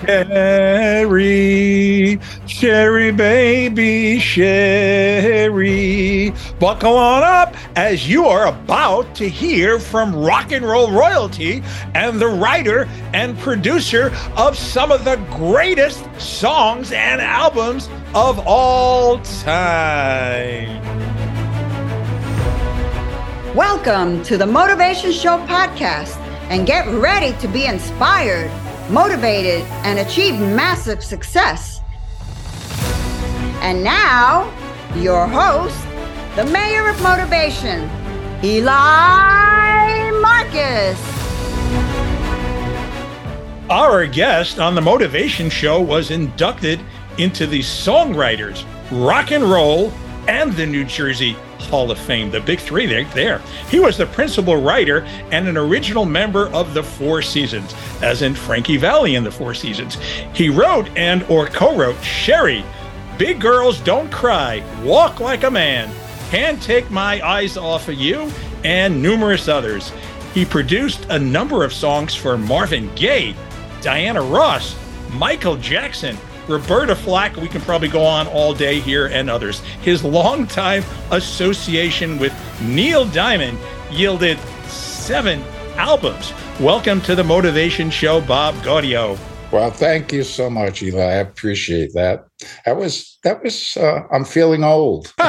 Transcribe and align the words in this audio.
Sherry, 0.00 1.28
Sherry 2.46 3.12
baby, 3.12 4.18
Sherry. 4.18 5.62
Buckle 6.58 6.96
on 6.96 7.22
up 7.22 7.54
as 7.76 8.08
you 8.08 8.24
are 8.24 8.46
about 8.46 9.14
to 9.16 9.28
hear 9.28 9.78
from 9.78 10.16
rock 10.16 10.52
and 10.52 10.64
roll 10.64 10.90
royalty 10.90 11.62
and 11.94 12.18
the 12.18 12.28
writer 12.28 12.88
and 13.12 13.38
producer 13.40 14.10
of 14.38 14.56
some 14.56 14.90
of 14.90 15.04
the 15.04 15.16
greatest 15.32 16.02
songs 16.18 16.92
and 16.92 17.20
albums 17.20 17.90
of 18.14 18.38
all 18.46 19.18
time. 19.18 20.80
Welcome 23.54 24.22
to 24.22 24.38
the 24.38 24.46
Motivation 24.46 25.12
Show 25.12 25.36
podcast 25.46 26.16
and 26.48 26.66
get 26.66 26.88
ready 26.88 27.38
to 27.40 27.48
be 27.48 27.66
inspired 27.66 28.50
motivated, 28.90 29.62
and 29.84 29.98
achieved 29.98 30.40
massive 30.40 31.02
success. 31.02 31.80
And 33.62 33.84
now, 33.84 34.52
your 34.96 35.26
host, 35.26 35.78
the 36.36 36.44
mayor 36.46 36.88
of 36.88 37.00
motivation, 37.02 37.88
Eli 38.42 40.10
Marcus. 40.20 40.98
Our 43.70 44.06
guest 44.06 44.58
on 44.58 44.74
the 44.74 44.80
Motivation 44.80 45.48
Show 45.48 45.80
was 45.80 46.10
inducted 46.10 46.80
into 47.18 47.46
the 47.46 47.60
Songwriters, 47.60 48.64
Rock 48.90 49.30
and 49.30 49.44
Roll, 49.44 49.92
and 50.26 50.52
the 50.54 50.66
New 50.66 50.84
Jersey 50.84 51.36
Hall 51.60 51.90
of 51.90 51.98
Fame, 51.98 52.30
the 52.30 52.40
big 52.40 52.60
three 52.60 52.86
there. 52.86 53.04
there. 53.14 53.38
He 53.68 53.80
was 53.80 53.96
the 53.96 54.06
principal 54.06 54.56
writer 54.56 55.00
and 55.30 55.46
an 55.46 55.56
original 55.56 56.04
member 56.04 56.48
of 56.48 56.74
the 56.74 56.82
Four 56.82 57.22
Seasons, 57.22 57.74
as 58.02 58.22
in 58.22 58.34
Frankie 58.34 58.76
Valli 58.76 59.14
in 59.14 59.24
the 59.24 59.30
Four 59.30 59.54
Seasons. 59.54 59.96
He 60.34 60.48
wrote 60.48 60.88
and 60.96 61.22
or 61.24 61.46
co-wrote 61.46 62.02
Sherry, 62.02 62.64
Big 63.18 63.40
Girls 63.40 63.80
Don't 63.80 64.10
Cry, 64.10 64.62
Walk 64.82 65.20
Like 65.20 65.44
a 65.44 65.50
Man, 65.50 65.92
Can't 66.30 66.62
Take 66.62 66.90
My 66.90 67.20
Eyes 67.26 67.56
Off 67.56 67.88
of 67.88 67.94
You, 67.94 68.30
and 68.64 69.02
numerous 69.02 69.48
others. 69.48 69.92
He 70.34 70.44
produced 70.44 71.06
a 71.10 71.18
number 71.18 71.64
of 71.64 71.72
songs 71.72 72.14
for 72.14 72.38
Marvin 72.38 72.94
Gaye, 72.94 73.34
Diana 73.82 74.22
Ross, 74.22 74.76
Michael 75.12 75.56
Jackson, 75.56 76.16
Roberta 76.50 76.96
Flack, 76.96 77.36
we 77.36 77.48
can 77.48 77.60
probably 77.60 77.88
go 77.88 78.02
on 78.02 78.26
all 78.26 78.52
day 78.52 78.80
here, 78.80 79.06
and 79.06 79.30
others. 79.30 79.60
His 79.82 80.02
longtime 80.02 80.82
association 81.10 82.18
with 82.18 82.34
Neil 82.60 83.04
Diamond 83.06 83.58
yielded 83.90 84.38
seven 84.66 85.42
albums. 85.76 86.32
Welcome 86.58 87.00
to 87.02 87.14
the 87.14 87.24
Motivation 87.24 87.90
Show, 87.90 88.20
Bob 88.20 88.54
Gaudio. 88.56 89.16
Well, 89.52 89.70
thank 89.72 90.12
you 90.12 90.22
so 90.22 90.48
much, 90.48 90.82
Eli. 90.82 91.02
I 91.02 91.14
appreciate 91.14 91.92
that. 91.94 92.26
That 92.64 92.76
was 92.76 93.18
that 93.24 93.42
was. 93.42 93.76
Uh, 93.76 94.02
I'm 94.12 94.24
feeling 94.24 94.62
old. 94.62 95.12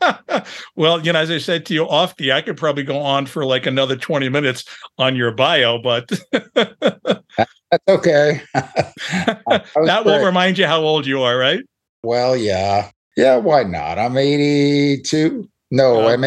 well, 0.76 1.04
you 1.04 1.12
know, 1.12 1.18
as 1.18 1.30
I 1.30 1.38
said 1.38 1.66
to 1.66 1.74
you 1.74 1.88
off 1.88 2.16
the, 2.16 2.32
I 2.32 2.42
could 2.42 2.56
probably 2.56 2.82
go 2.82 2.98
on 2.98 3.26
for 3.26 3.44
like 3.44 3.66
another 3.66 3.96
20 3.96 4.28
minutes 4.28 4.64
on 4.98 5.16
your 5.16 5.30
bio, 5.32 5.78
but 5.78 6.08
that's 6.32 7.82
okay. 7.88 8.40
that 8.54 10.02
will 10.04 10.24
remind 10.24 10.58
you 10.58 10.66
how 10.66 10.80
old 10.80 11.06
you 11.06 11.22
are, 11.22 11.36
right? 11.36 11.62
Well, 12.02 12.36
yeah, 12.36 12.90
yeah. 13.16 13.36
Why 13.36 13.64
not? 13.64 13.98
I'm 13.98 14.16
82. 14.16 15.48
No, 15.70 16.06
uh, 16.06 16.12
I'm, 16.12 16.24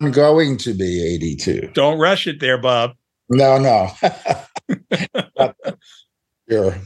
I'm 0.00 0.10
going 0.10 0.56
to 0.58 0.74
be 0.74 1.14
82. 1.14 1.70
Don't 1.74 1.98
rush 1.98 2.26
it, 2.26 2.40
there, 2.40 2.58
Bob. 2.58 2.92
No, 3.28 3.58
no. 3.58 3.90
Sure. 6.50 6.76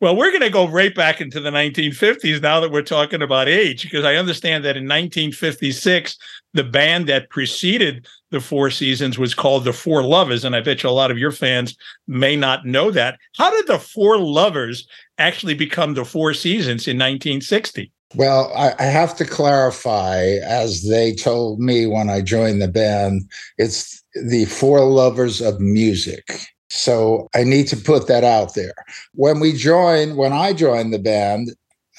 Well, 0.00 0.14
we're 0.14 0.30
going 0.30 0.42
to 0.42 0.50
go 0.50 0.68
right 0.68 0.94
back 0.94 1.20
into 1.20 1.40
the 1.40 1.50
1950s 1.50 2.40
now 2.40 2.60
that 2.60 2.70
we're 2.70 2.82
talking 2.82 3.20
about 3.20 3.48
age, 3.48 3.82
because 3.82 4.04
I 4.04 4.14
understand 4.14 4.64
that 4.64 4.76
in 4.76 4.84
1956, 4.84 6.16
the 6.54 6.62
band 6.62 7.08
that 7.08 7.30
preceded 7.30 8.06
the 8.30 8.40
Four 8.40 8.70
Seasons 8.70 9.18
was 9.18 9.34
called 9.34 9.64
the 9.64 9.72
Four 9.72 10.04
Lovers. 10.04 10.44
And 10.44 10.54
I 10.54 10.60
bet 10.60 10.84
you 10.84 10.88
a 10.88 10.92
lot 10.92 11.10
of 11.10 11.18
your 11.18 11.32
fans 11.32 11.76
may 12.06 12.36
not 12.36 12.64
know 12.64 12.92
that. 12.92 13.18
How 13.36 13.50
did 13.50 13.66
the 13.66 13.80
Four 13.80 14.18
Lovers 14.18 14.86
actually 15.18 15.54
become 15.54 15.94
the 15.94 16.04
Four 16.04 16.32
Seasons 16.32 16.86
in 16.86 16.96
1960? 16.96 17.90
Well, 18.14 18.52
I, 18.54 18.74
I 18.78 18.84
have 18.84 19.16
to 19.16 19.24
clarify, 19.24 20.36
as 20.44 20.88
they 20.88 21.12
told 21.12 21.58
me 21.58 21.86
when 21.86 22.08
I 22.08 22.20
joined 22.20 22.62
the 22.62 22.68
band, 22.68 23.28
it's 23.58 24.00
the 24.14 24.44
Four 24.44 24.84
Lovers 24.84 25.40
of 25.40 25.60
Music. 25.60 26.46
So 26.70 27.28
I 27.34 27.44
need 27.44 27.66
to 27.68 27.76
put 27.76 28.08
that 28.08 28.24
out 28.24 28.54
there. 28.54 28.74
When 29.14 29.40
we 29.40 29.52
joined, 29.52 30.16
when 30.16 30.32
I 30.32 30.52
joined 30.52 30.92
the 30.92 30.98
band, 30.98 31.50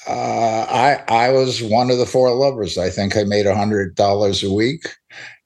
uh, 0.08 0.66
I 0.68 1.02
I 1.08 1.30
was 1.30 1.62
one 1.62 1.90
of 1.90 1.98
the 1.98 2.06
four 2.06 2.32
lovers. 2.34 2.78
I 2.78 2.88
think 2.90 3.16
I 3.16 3.24
made 3.24 3.46
a 3.46 3.54
hundred 3.54 3.94
dollars 3.96 4.42
a 4.42 4.52
week, 4.52 4.88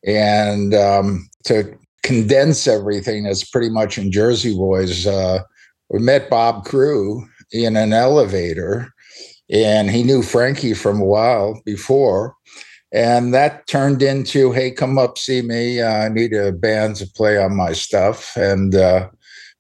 and 0.07 0.75
um, 0.75 1.29
to 1.45 1.77
condense 2.05 2.69
everything, 2.69 3.25
that's 3.25 3.45
pretty 3.45 3.71
much 3.71 3.99
in 3.99 4.13
Jersey 4.13 4.55
Boys. 4.55 5.07
Uh, 5.07 5.41
we 5.89 5.99
met 5.99 6.31
Bob 6.31 6.65
Crewe 6.65 7.27
in 7.51 7.77
an 7.77 7.93
elevator, 7.93 8.93
and 9.51 9.91
he 9.91 10.03
knew 10.03 10.23
Frankie 10.23 10.75
from 10.75 11.01
a 11.01 11.05
while 11.05 11.61
before. 11.65 12.37
And 12.93 13.35
that 13.35 13.67
turned 13.67 14.03
into, 14.03 14.53
hey, 14.53 14.71
come 14.71 14.99
up, 14.99 15.19
see 15.19 15.43
me. 15.43 15.81
Uh, 15.81 15.91
I 15.91 16.09
need 16.09 16.33
a 16.33 16.53
band 16.53 16.95
to 16.97 17.09
play 17.09 17.37
on 17.37 17.57
my 17.57 17.73
stuff. 17.73 18.37
And 18.37 18.77
uh, 18.77 19.09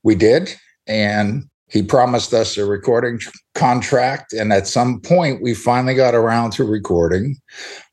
we 0.05 0.15
did. 0.15 0.55
And 0.87 1.45
he 1.69 1.83
promised 1.83 2.33
us 2.33 2.57
a 2.57 2.65
recording 2.65 3.19
contract. 3.55 4.33
And 4.33 4.53
at 4.53 4.69
some 4.69 5.01
point, 5.01 5.43
we 5.43 5.55
finally 5.55 5.95
got 5.95 6.15
around 6.15 6.53
to 6.53 6.65
recording 6.65 7.37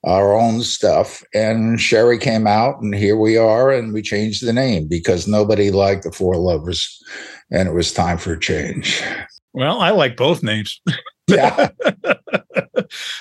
our 0.03 0.33
own 0.33 0.61
stuff. 0.61 1.23
And 1.33 1.79
Sherry 1.81 2.19
came 2.19 2.45
out, 2.45 2.81
and 2.81 2.94
here 2.94 3.17
we 3.17 3.38
are. 3.38 3.71
And 3.71 3.94
we 3.94 4.01
changed 4.01 4.45
the 4.45 4.53
name 4.53 4.88
because 4.88 5.27
nobody 5.27 5.71
liked 5.71 6.03
the 6.03 6.11
Four 6.11 6.35
Lovers. 6.35 7.01
And 7.50 7.67
it 7.67 7.73
was 7.73 7.91
time 7.91 8.17
for 8.17 8.33
a 8.33 8.39
change. 8.39 9.01
Well, 9.53 9.81
I 9.81 9.89
like 9.89 10.16
both 10.16 10.44
names. 10.44 10.79
Yeah. 11.27 11.69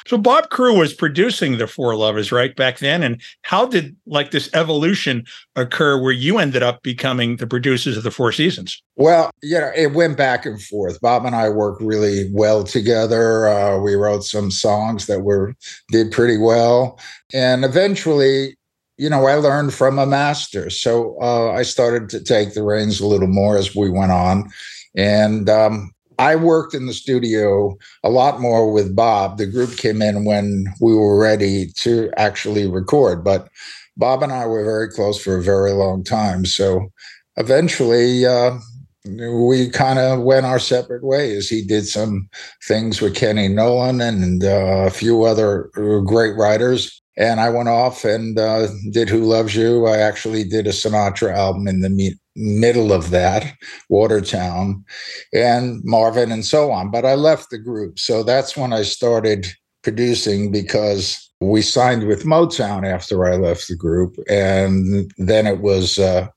so 0.07 0.19
Bob 0.19 0.51
Crewe 0.51 0.79
was 0.79 0.93
producing 0.93 1.59
the 1.59 1.67
Four 1.67 1.95
Lovers 1.97 2.33
right 2.33 2.55
back 2.55 2.79
then, 2.79 3.03
and 3.03 3.21
how 3.43 3.67
did 3.67 3.97
like 4.07 4.31
this 4.31 4.51
evolution 4.55 5.25
occur 5.57 6.01
where 6.01 6.13
you 6.13 6.39
ended 6.39 6.63
up 6.63 6.83
becoming 6.83 7.37
the 7.37 7.47
producers 7.47 7.97
of 7.97 8.03
the 8.03 8.11
Four 8.11 8.33
Seasons? 8.33 8.83
Well, 8.97 9.31
you 9.43 9.59
know, 9.59 9.71
it 9.75 9.93
went 9.93 10.17
back 10.17 10.47
and 10.47 10.61
forth. 10.61 11.01
Bob 11.01 11.25
and 11.25 11.35
I 11.37 11.49
worked 11.49 11.83
really 11.83 12.31
well 12.33 12.65
together. 12.65 13.49
Uh, 13.49 13.79
we 13.79 13.95
wrote 13.95 14.25
some 14.25 14.51
songs 14.51 15.07
that 15.07 15.21
were 15.21 15.55
did 15.91 16.13
pretty 16.13 16.39
well, 16.39 16.99
and 17.33 17.65
eventually. 17.65 18.57
You 18.99 19.09
know, 19.09 19.25
I 19.25 19.37
learned 19.37 19.73
from 19.73 19.99
a 19.99 20.05
master. 20.05 20.69
So 20.69 21.17
uh, 21.23 21.53
I 21.53 21.63
started 21.63 22.11
to 22.11 22.23
take 22.23 22.53
the 22.53 22.63
reins 22.63 23.01
a 23.01 23.07
little 23.07 23.29
more 23.29 23.57
as 23.57 23.75
we 23.75 23.89
went 23.89 24.13
on. 24.13 24.51
And 24.95 25.49
um, 25.49 25.91
I 26.21 26.37
worked 26.37 26.75
in 26.75 26.85
the 26.85 26.93
studio 26.93 27.79
a 28.05 28.11
lot 28.11 28.43
more 28.43 28.71
with 28.71 28.95
Bob. 28.95 29.39
The 29.39 29.47
group 29.47 29.79
came 29.79 30.03
in 30.03 30.27
when 30.27 30.67
we 30.79 30.95
were 30.95 31.19
ready 31.19 31.69
to 31.79 32.11
actually 32.19 32.67
record, 32.67 33.25
but 33.25 33.49
Bob 33.97 34.23
and 34.23 34.31
I 34.31 34.45
were 34.45 34.63
very 34.63 34.91
close 34.91 35.19
for 35.19 35.39
a 35.39 35.43
very 35.43 35.73
long 35.73 36.05
time. 36.05 36.45
So 36.45 36.93
eventually, 37.39 38.27
uh, 38.27 38.59
we 39.07 39.71
kind 39.71 39.99
of 39.99 40.21
went 40.21 40.45
our 40.45 40.59
separate 40.59 41.03
ways. 41.03 41.49
He 41.49 41.65
did 41.65 41.87
some 41.87 42.29
things 42.69 43.01
with 43.01 43.17
Kenny 43.17 43.49
Nolan 43.49 44.03
and 44.03 44.45
uh, 44.45 44.85
a 44.87 44.91
few 44.91 45.25
other 45.25 45.71
great 46.05 46.37
writers. 46.37 47.01
And 47.17 47.41
I 47.41 47.49
went 47.49 47.71
off 47.71 48.05
and 48.05 48.39
uh, 48.39 48.69
did 48.93 49.09
Who 49.09 49.25
Loves 49.25 49.57
You. 49.57 49.87
I 49.87 49.97
actually 49.97 50.45
did 50.45 50.67
a 50.67 50.71
Sinatra 50.71 51.35
album 51.35 51.67
in 51.67 51.81
the 51.81 51.89
middle 52.37 52.93
of 52.93 53.11
that, 53.11 53.55
Watertown, 53.89 54.85
and 55.33 55.81
Marvin, 55.85 56.33
and 56.33 56.45
so 56.45 56.71
on. 56.71 56.91
But 56.91 57.05
I 57.05 57.15
left 57.15 57.51
the 57.51 57.59
group. 57.59 57.99
So 57.99 58.23
that's 58.23 58.57
when 58.57 58.73
I 58.73 58.83
started 58.83 59.47
producing 59.83 60.51
because 60.51 61.31
we 61.41 61.63
signed 61.63 62.07
with 62.07 62.25
Motown 62.25 62.87
after 62.87 63.27
I 63.27 63.37
left 63.37 63.69
the 63.69 63.77
group. 63.77 64.17
And 64.29 65.11
then 65.17 65.47
it 65.47 65.61
was, 65.61 65.99
uh, 65.99 66.29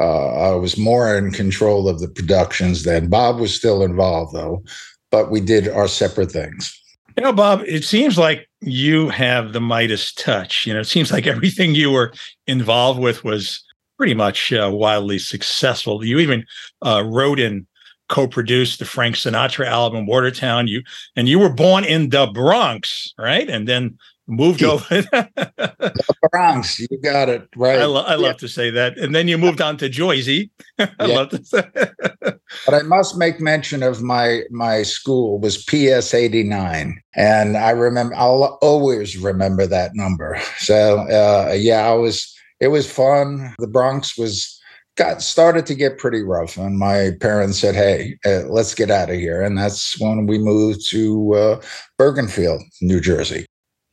uh, 0.00 0.32
I 0.32 0.54
was 0.54 0.78
more 0.78 1.16
in 1.16 1.30
control 1.30 1.88
of 1.88 2.00
the 2.00 2.08
productions 2.08 2.84
then. 2.84 3.08
Bob 3.08 3.38
was 3.38 3.54
still 3.54 3.82
involved 3.82 4.34
though, 4.34 4.62
but 5.10 5.30
we 5.30 5.40
did 5.40 5.68
our 5.68 5.88
separate 5.88 6.32
things. 6.32 6.72
You 7.16 7.24
know, 7.24 7.32
Bob, 7.32 7.62
it 7.66 7.84
seems 7.84 8.18
like 8.18 8.46
you 8.60 9.08
have 9.08 9.54
the 9.54 9.60
Midas 9.60 10.12
touch. 10.12 10.66
You 10.66 10.74
know, 10.74 10.80
it 10.80 10.86
seems 10.86 11.10
like 11.10 11.26
everything 11.26 11.74
you 11.74 11.90
were 11.90 12.12
involved 12.46 13.00
with 13.00 13.24
was 13.24 13.62
pretty 13.96 14.14
much 14.14 14.52
uh, 14.52 14.70
wildly 14.72 15.18
successful. 15.18 16.04
You 16.04 16.18
even 16.18 16.44
uh, 16.82 17.02
wrote 17.06 17.40
and 17.40 17.66
co-produced 18.08 18.78
the 18.78 18.84
Frank 18.84 19.16
Sinatra 19.16 19.66
album 19.66 20.06
Watertown. 20.06 20.68
You 20.68 20.82
and 21.16 21.28
you 21.28 21.38
were 21.38 21.52
born 21.52 21.84
in 21.84 22.10
the 22.10 22.26
Bronx, 22.26 23.12
right? 23.18 23.48
And 23.48 23.66
then 23.66 23.98
moved 24.28 24.62
over 24.62 24.84
the 24.90 26.04
Bronx. 26.30 26.78
You 26.78 26.88
got 27.02 27.28
it 27.28 27.48
right. 27.56 27.78
I, 27.80 27.84
lo- 27.84 28.04
I 28.04 28.16
love 28.16 28.36
to 28.38 28.48
say 28.48 28.70
that. 28.70 28.98
And 28.98 29.14
then 29.14 29.28
you 29.28 29.38
moved 29.38 29.60
on 29.60 29.76
to 29.78 29.88
Jersey. 29.88 30.50
I 30.78 30.88
yeah. 31.00 31.06
love 31.06 31.30
to 31.30 31.44
say. 31.44 31.62
but 32.20 32.74
I 32.74 32.82
must 32.82 33.16
make 33.16 33.40
mention 33.40 33.82
of 33.82 34.02
my 34.02 34.42
my 34.50 34.82
school 34.82 35.38
was 35.38 35.62
PS 35.64 36.14
eighty 36.14 36.42
nine, 36.42 37.00
and 37.14 37.56
I 37.56 37.70
remember 37.70 38.14
I'll 38.14 38.58
always 38.62 39.16
remember 39.16 39.66
that 39.66 39.92
number. 39.94 40.38
So 40.58 41.00
uh, 41.00 41.52
yeah, 41.54 41.88
I 41.88 41.94
was 41.94 42.35
it 42.60 42.68
was 42.68 42.90
fun. 42.90 43.54
The 43.58 43.68
Bronx 43.68 44.16
was 44.16 44.60
got 44.96 45.20
started 45.20 45.66
to 45.66 45.74
get 45.74 45.98
pretty 45.98 46.22
rough, 46.22 46.56
and 46.56 46.78
my 46.78 47.12
parents 47.20 47.58
said, 47.58 47.74
"Hey, 47.74 48.18
uh, 48.24 48.48
let's 48.48 48.74
get 48.74 48.90
out 48.90 49.10
of 49.10 49.16
here," 49.16 49.42
and 49.42 49.58
that's 49.58 49.98
when 50.00 50.26
we 50.26 50.38
moved 50.38 50.88
to 50.90 51.34
uh, 51.34 51.62
Bergenfield, 51.98 52.62
New 52.80 53.00
Jersey. 53.00 53.46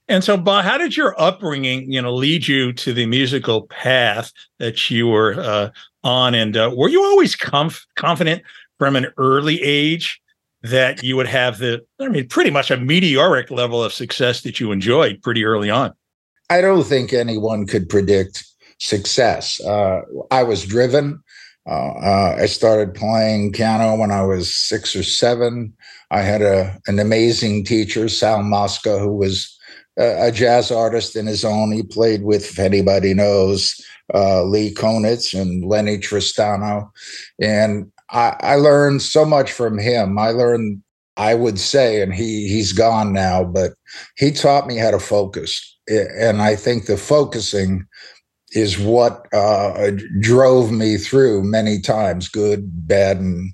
And 0.10 0.24
so, 0.24 0.36
Bob, 0.36 0.66
how 0.66 0.78
did 0.78 0.98
your 0.98 1.20
upbringing, 1.20 1.90
you 1.92 2.02
know, 2.02 2.14
lead 2.14 2.48
you 2.48 2.74
to 2.74 2.94
the 2.94 3.06
musical 3.06 3.64
path 3.64 4.34
that 4.60 4.92
you 4.92 5.08
were 5.08 5.40
uh, 5.40 5.70
on? 6.04 6.36
And 6.36 6.58
uh, 6.58 6.72
were 6.76 6.90
you 6.90 7.02
always 7.04 7.36
conf- 7.36 7.86
confident 7.96 8.44
from 8.80 8.98
an 8.98 9.08
early 9.18 9.62
age 9.64 10.22
that 10.62 11.04
you 11.04 11.16
would 11.16 11.28
have 11.28 11.58
the, 11.60 11.86
I 12.00 12.10
mean, 12.10 12.28
pretty 12.28 12.50
much 12.50 12.70
a 12.70 12.78
meteoric 12.78 13.50
level 13.50 13.82
of 13.82 13.94
success 13.94 14.42
that 14.42 14.60
you 14.60 14.72
enjoyed 14.72 15.22
pretty 15.22 15.46
early 15.46 15.70
on? 15.70 15.94
I 16.50 16.62
don't 16.62 16.84
think 16.84 17.14
anyone 17.14 17.66
could 17.66 17.88
predict 17.88 18.46
success. 18.84 19.60
Uh, 19.62 20.02
I 20.32 20.44
was 20.44 20.66
driven. 20.66 21.24
Uh, 21.66 21.92
uh, 21.92 22.38
I 22.42 22.46
started 22.48 22.94
playing 22.94 23.54
piano 23.54 23.96
when 23.96 24.12
I 24.12 24.24
was 24.24 24.54
six 24.54 24.96
or 24.96 25.04
seven. 25.04 25.74
I 26.12 26.22
had 26.22 26.42
a 26.42 26.78
an 26.88 27.00
amazing 27.00 27.64
teacher, 27.64 28.10
Sal 28.10 28.44
Mosca, 28.44 29.00
who 29.00 29.16
was 29.16 29.58
a, 29.98 30.28
a 30.28 30.32
jazz 30.32 30.72
artist 30.72 31.16
in 31.16 31.26
his 31.26 31.46
own. 31.46 31.72
He 31.72 31.84
played 31.84 32.24
with, 32.24 32.44
if 32.52 32.60
anybody 32.60 33.14
knows, 33.14 33.80
uh, 34.14 34.44
Lee 34.44 34.74
Konitz 34.74 35.40
and 35.40 35.66
Lennie 35.66 35.98
Tristano, 35.98 36.92
and 37.40 37.90
I, 38.10 38.36
I 38.42 38.56
learned 38.56 39.02
so 39.02 39.24
much 39.24 39.52
from 39.52 39.78
him. 39.78 40.20
I 40.20 40.32
learned 40.32 40.84
I 41.16 41.36
would 41.36 41.60
say, 41.60 42.02
and 42.02 42.14
he 42.14 42.50
he's 42.50 42.74
gone 42.74 43.14
now, 43.14 43.44
but 43.44 43.74
he 44.18 44.32
taught 44.32 44.68
me 44.68 44.78
how 44.78 44.92
to 44.92 45.00
focus. 45.00 45.78
And 45.88 46.42
I 46.42 46.56
think 46.56 46.86
the 46.86 46.98
focusing 46.98 47.86
is 48.54 48.80
what 48.80 49.28
uh, 49.34 49.92
drove 50.20 50.72
me 50.72 50.98
through 50.98 51.44
many 51.44 51.80
times, 51.80 52.30
good, 52.30 52.88
bad, 52.88 53.18
and 53.18 53.54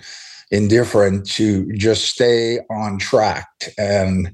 indifferent, 0.51 1.29
to 1.29 1.71
just 1.73 2.05
stay 2.05 2.59
on 2.69 2.97
track. 2.97 3.47
And 3.77 4.33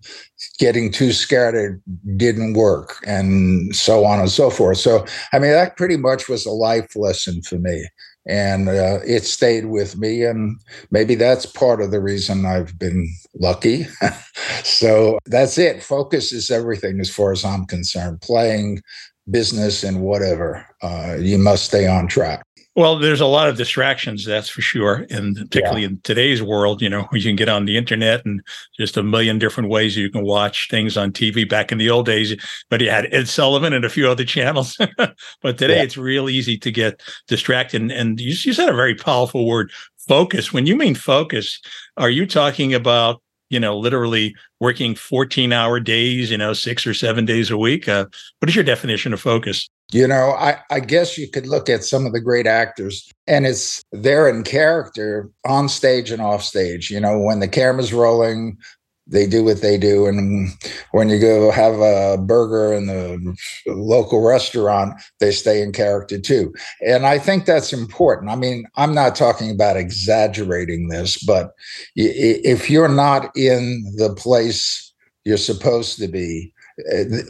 getting 0.59 0.91
too 0.91 1.12
scared 1.12 1.56
it 1.56 2.17
didn't 2.17 2.53
work, 2.53 2.97
and 3.06 3.75
so 3.75 4.06
on 4.06 4.19
and 4.19 4.29
so 4.29 4.50
forth. 4.50 4.77
So, 4.77 5.06
I 5.33 5.39
mean, 5.39 5.51
that 5.51 5.77
pretty 5.77 5.97
much 5.97 6.29
was 6.29 6.45
a 6.45 6.51
life 6.51 6.95
lesson 6.95 7.41
for 7.41 7.57
me. 7.57 7.88
And 8.27 8.69
uh, 8.69 9.00
it 9.06 9.23
stayed 9.23 9.65
with 9.65 9.97
me. 9.97 10.23
And 10.23 10.59
maybe 10.89 11.13
that's 11.13 11.45
part 11.45 11.79
of 11.79 11.91
the 11.91 12.01
reason 12.01 12.45
I've 12.45 12.77
been 12.79 13.07
lucky. 13.35 13.85
so 14.63 15.19
that's 15.27 15.59
it. 15.59 15.83
Focus 15.83 16.31
is 16.31 16.50
everything 16.50 17.00
as 17.00 17.13
far 17.13 17.31
as 17.31 17.45
I'm 17.45 17.65
concerned. 17.65 18.21
Playing 18.21 18.81
business 19.30 19.83
and 19.83 20.01
whatever, 20.01 20.66
uh, 20.81 21.18
you 21.19 21.38
must 21.38 21.66
stay 21.66 21.88
on 21.88 22.07
track. 22.07 22.44
Well, 22.75 23.00
there's 23.00 23.22
a 23.22 23.25
lot 23.25 23.48
of 23.48 23.56
distractions, 23.56 24.25
that's 24.25 24.50
for 24.50 24.62
sure. 24.62 25.06
And 25.10 25.38
particularly 25.38 25.83
yeah. 25.83 25.89
in 25.89 26.01
today's 26.04 26.44
world, 26.44 26.81
you 26.81 26.89
know, 26.89 27.07
you 27.13 27.22
can 27.22 27.38
get 27.38 27.48
on 27.48 27.66
the 27.66 27.77
internet 27.77 28.25
and 28.25 28.42
just 28.77 28.98
a 28.98 29.04
million 29.04 29.39
different 29.39 29.69
ways 29.69 29.95
you 29.95 30.10
can 30.10 30.24
watch 30.24 30.68
things 30.69 30.98
on 30.98 31.13
TV. 31.13 31.48
Back 31.48 31.72
in 31.72 31.77
the 31.77 31.89
old 31.89 32.06
days, 32.06 32.36
but 32.69 32.81
you 32.81 32.89
had 32.89 33.13
Ed 33.13 33.30
Sullivan 33.30 33.72
and 33.72 33.86
a 33.86 33.89
few 33.89 34.10
other 34.10 34.25
channels. 34.25 34.77
but 34.98 35.57
today 35.57 35.77
yeah. 35.77 35.83
it's 35.83 35.98
real 35.98 36.30
easy 36.30 36.57
to 36.57 36.72
get 36.72 37.01
distracted. 37.27 37.81
And, 37.81 37.92
and 37.92 38.19
you, 38.19 38.36
you 38.38 38.54
said 38.54 38.68
a 38.68 38.75
very 38.75 38.95
powerful 38.95 39.48
word, 39.48 39.72
focus. 40.06 40.51
When 40.51 40.66
you 40.66 40.75
mean 40.75 40.95
focus, 40.95 41.62
are 41.95 42.10
you 42.10 42.25
talking 42.25 42.74
about 42.74 43.22
you 43.50 43.59
know, 43.59 43.77
literally 43.77 44.36
working 44.59 44.95
14 44.95 45.53
hour 45.53 45.80
days, 45.80 46.31
you 46.31 46.38
know, 46.38 46.53
six 46.53 46.86
or 46.86 46.94
seven 46.94 47.25
days 47.25 47.51
a 47.51 47.57
week. 47.57 47.88
Uh, 47.88 48.06
what 48.39 48.50
is 48.50 48.56
your 48.56 48.63
definition 48.63 49.13
of 49.13 49.21
focus? 49.21 49.69
You 49.92 50.07
know, 50.07 50.31
I, 50.31 50.57
I 50.71 50.80
guess 50.80 51.18
you 51.18 51.30
could 51.30 51.45
look 51.45 51.69
at 51.69 51.83
some 51.83 52.06
of 52.06 52.13
the 52.13 52.19
great 52.19 52.47
actors 52.47 53.12
and 53.27 53.45
it's 53.45 53.83
they're 53.92 54.27
in 54.27 54.44
character 54.44 55.30
on 55.45 55.69
stage 55.69 56.09
and 56.09 56.21
off 56.21 56.44
stage. 56.44 56.89
You 56.89 57.00
know, 57.00 57.19
when 57.19 57.39
the 57.39 57.47
camera's 57.47 57.94
rolling, 57.94 58.57
they 59.07 59.27
do 59.27 59.43
what 59.43 59.61
they 59.61 59.77
do. 59.77 60.07
And 60.07 60.49
when 60.91 61.09
you 61.09 61.19
go 61.19 61.51
have 61.51 61.75
a 61.75 62.17
burger 62.17 62.73
in 62.73 62.87
the 62.87 63.37
local 63.67 64.21
restaurant, 64.21 64.99
they 65.19 65.31
stay 65.31 65.61
in 65.61 65.71
character 65.71 66.19
too. 66.19 66.53
And 66.85 67.05
I 67.05 67.19
think 67.19 67.45
that's 67.45 67.71
important. 67.71 68.31
I 68.31 68.35
mean, 68.35 68.65
I'm 68.75 68.93
not 68.93 69.15
talking 69.15 69.51
about 69.51 69.77
exaggerating 69.77 70.87
this, 70.87 71.23
but 71.23 71.51
if 71.95 72.69
you're 72.69 72.87
not 72.87 73.35
in 73.37 73.83
the 73.95 74.13
place 74.15 74.93
you're 75.23 75.37
supposed 75.37 75.97
to 75.99 76.07
be, 76.07 76.53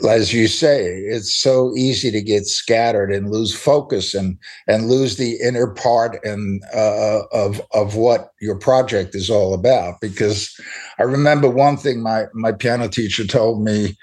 as 0.08 0.34
you 0.34 0.48
say, 0.48 0.88
it's 0.88 1.34
so 1.34 1.74
easy 1.76 2.10
to 2.12 2.22
get 2.22 2.48
scattered 2.48 3.12
and 3.12 3.30
lose 3.30 3.56
focus 3.56 4.14
and 4.14 4.38
and 4.68 4.90
lose 4.90 5.18
the 5.18 5.38
inner 5.42 5.68
part 5.68 6.24
and 6.24 6.64
uh, 6.74 7.22
of 7.32 7.62
of 7.72 7.96
what 7.96 8.30
your 8.42 8.58
project 8.58 9.14
is 9.14 9.30
all 9.30 9.54
about. 9.54 10.02
Because 10.02 10.60
I 10.98 11.04
remember 11.04 11.50
one 11.50 11.78
thing 11.78 12.02
my 12.02 12.26
my 12.34 12.52
piano 12.52 12.88
teacher 12.88 13.26
told 13.26 13.64
me 13.64 13.96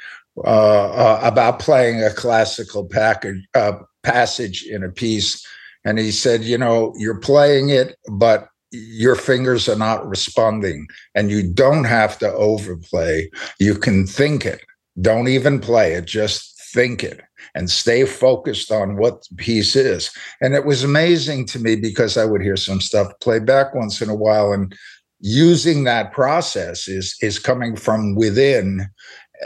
uh, 0.44 0.90
uh, 0.90 1.20
about 1.22 1.58
playing 1.58 2.02
a 2.02 2.10
classical 2.10 2.86
package 2.86 3.44
uh, 3.54 3.72
passage 4.04 4.64
in 4.64 4.84
a 4.84 4.90
piece, 4.90 5.44
and 5.84 5.98
he 5.98 6.12
said, 6.12 6.44
you 6.44 6.56
know, 6.56 6.94
you're 6.96 7.18
playing 7.18 7.70
it, 7.70 7.96
but 8.12 8.48
your 8.70 9.16
fingers 9.16 9.68
are 9.68 9.76
not 9.76 10.08
responding 10.08 10.86
and 11.14 11.30
you 11.30 11.42
don't 11.52 11.84
have 11.84 12.18
to 12.18 12.32
overplay. 12.32 13.30
You 13.58 13.74
can 13.74 14.06
think 14.06 14.46
it 14.46 14.62
don't 15.00 15.28
even 15.28 15.60
play 15.60 15.94
it, 15.94 16.04
just 16.04 16.52
think 16.72 17.04
it 17.04 17.20
and 17.54 17.70
stay 17.70 18.04
focused 18.04 18.70
on 18.70 18.96
what 18.96 19.26
piece 19.36 19.76
is. 19.76 20.10
And 20.40 20.54
it 20.54 20.64
was 20.64 20.84
amazing 20.84 21.46
to 21.46 21.58
me 21.58 21.76
because 21.76 22.16
I 22.16 22.24
would 22.24 22.42
hear 22.42 22.56
some 22.56 22.80
stuff 22.80 23.12
play 23.20 23.38
back 23.38 23.74
once 23.74 24.00
in 24.00 24.08
a 24.08 24.14
while 24.14 24.52
and 24.52 24.74
using 25.20 25.84
that 25.84 26.12
process 26.12 26.88
is 26.88 27.16
is 27.20 27.38
coming 27.38 27.76
from 27.76 28.16
within 28.16 28.88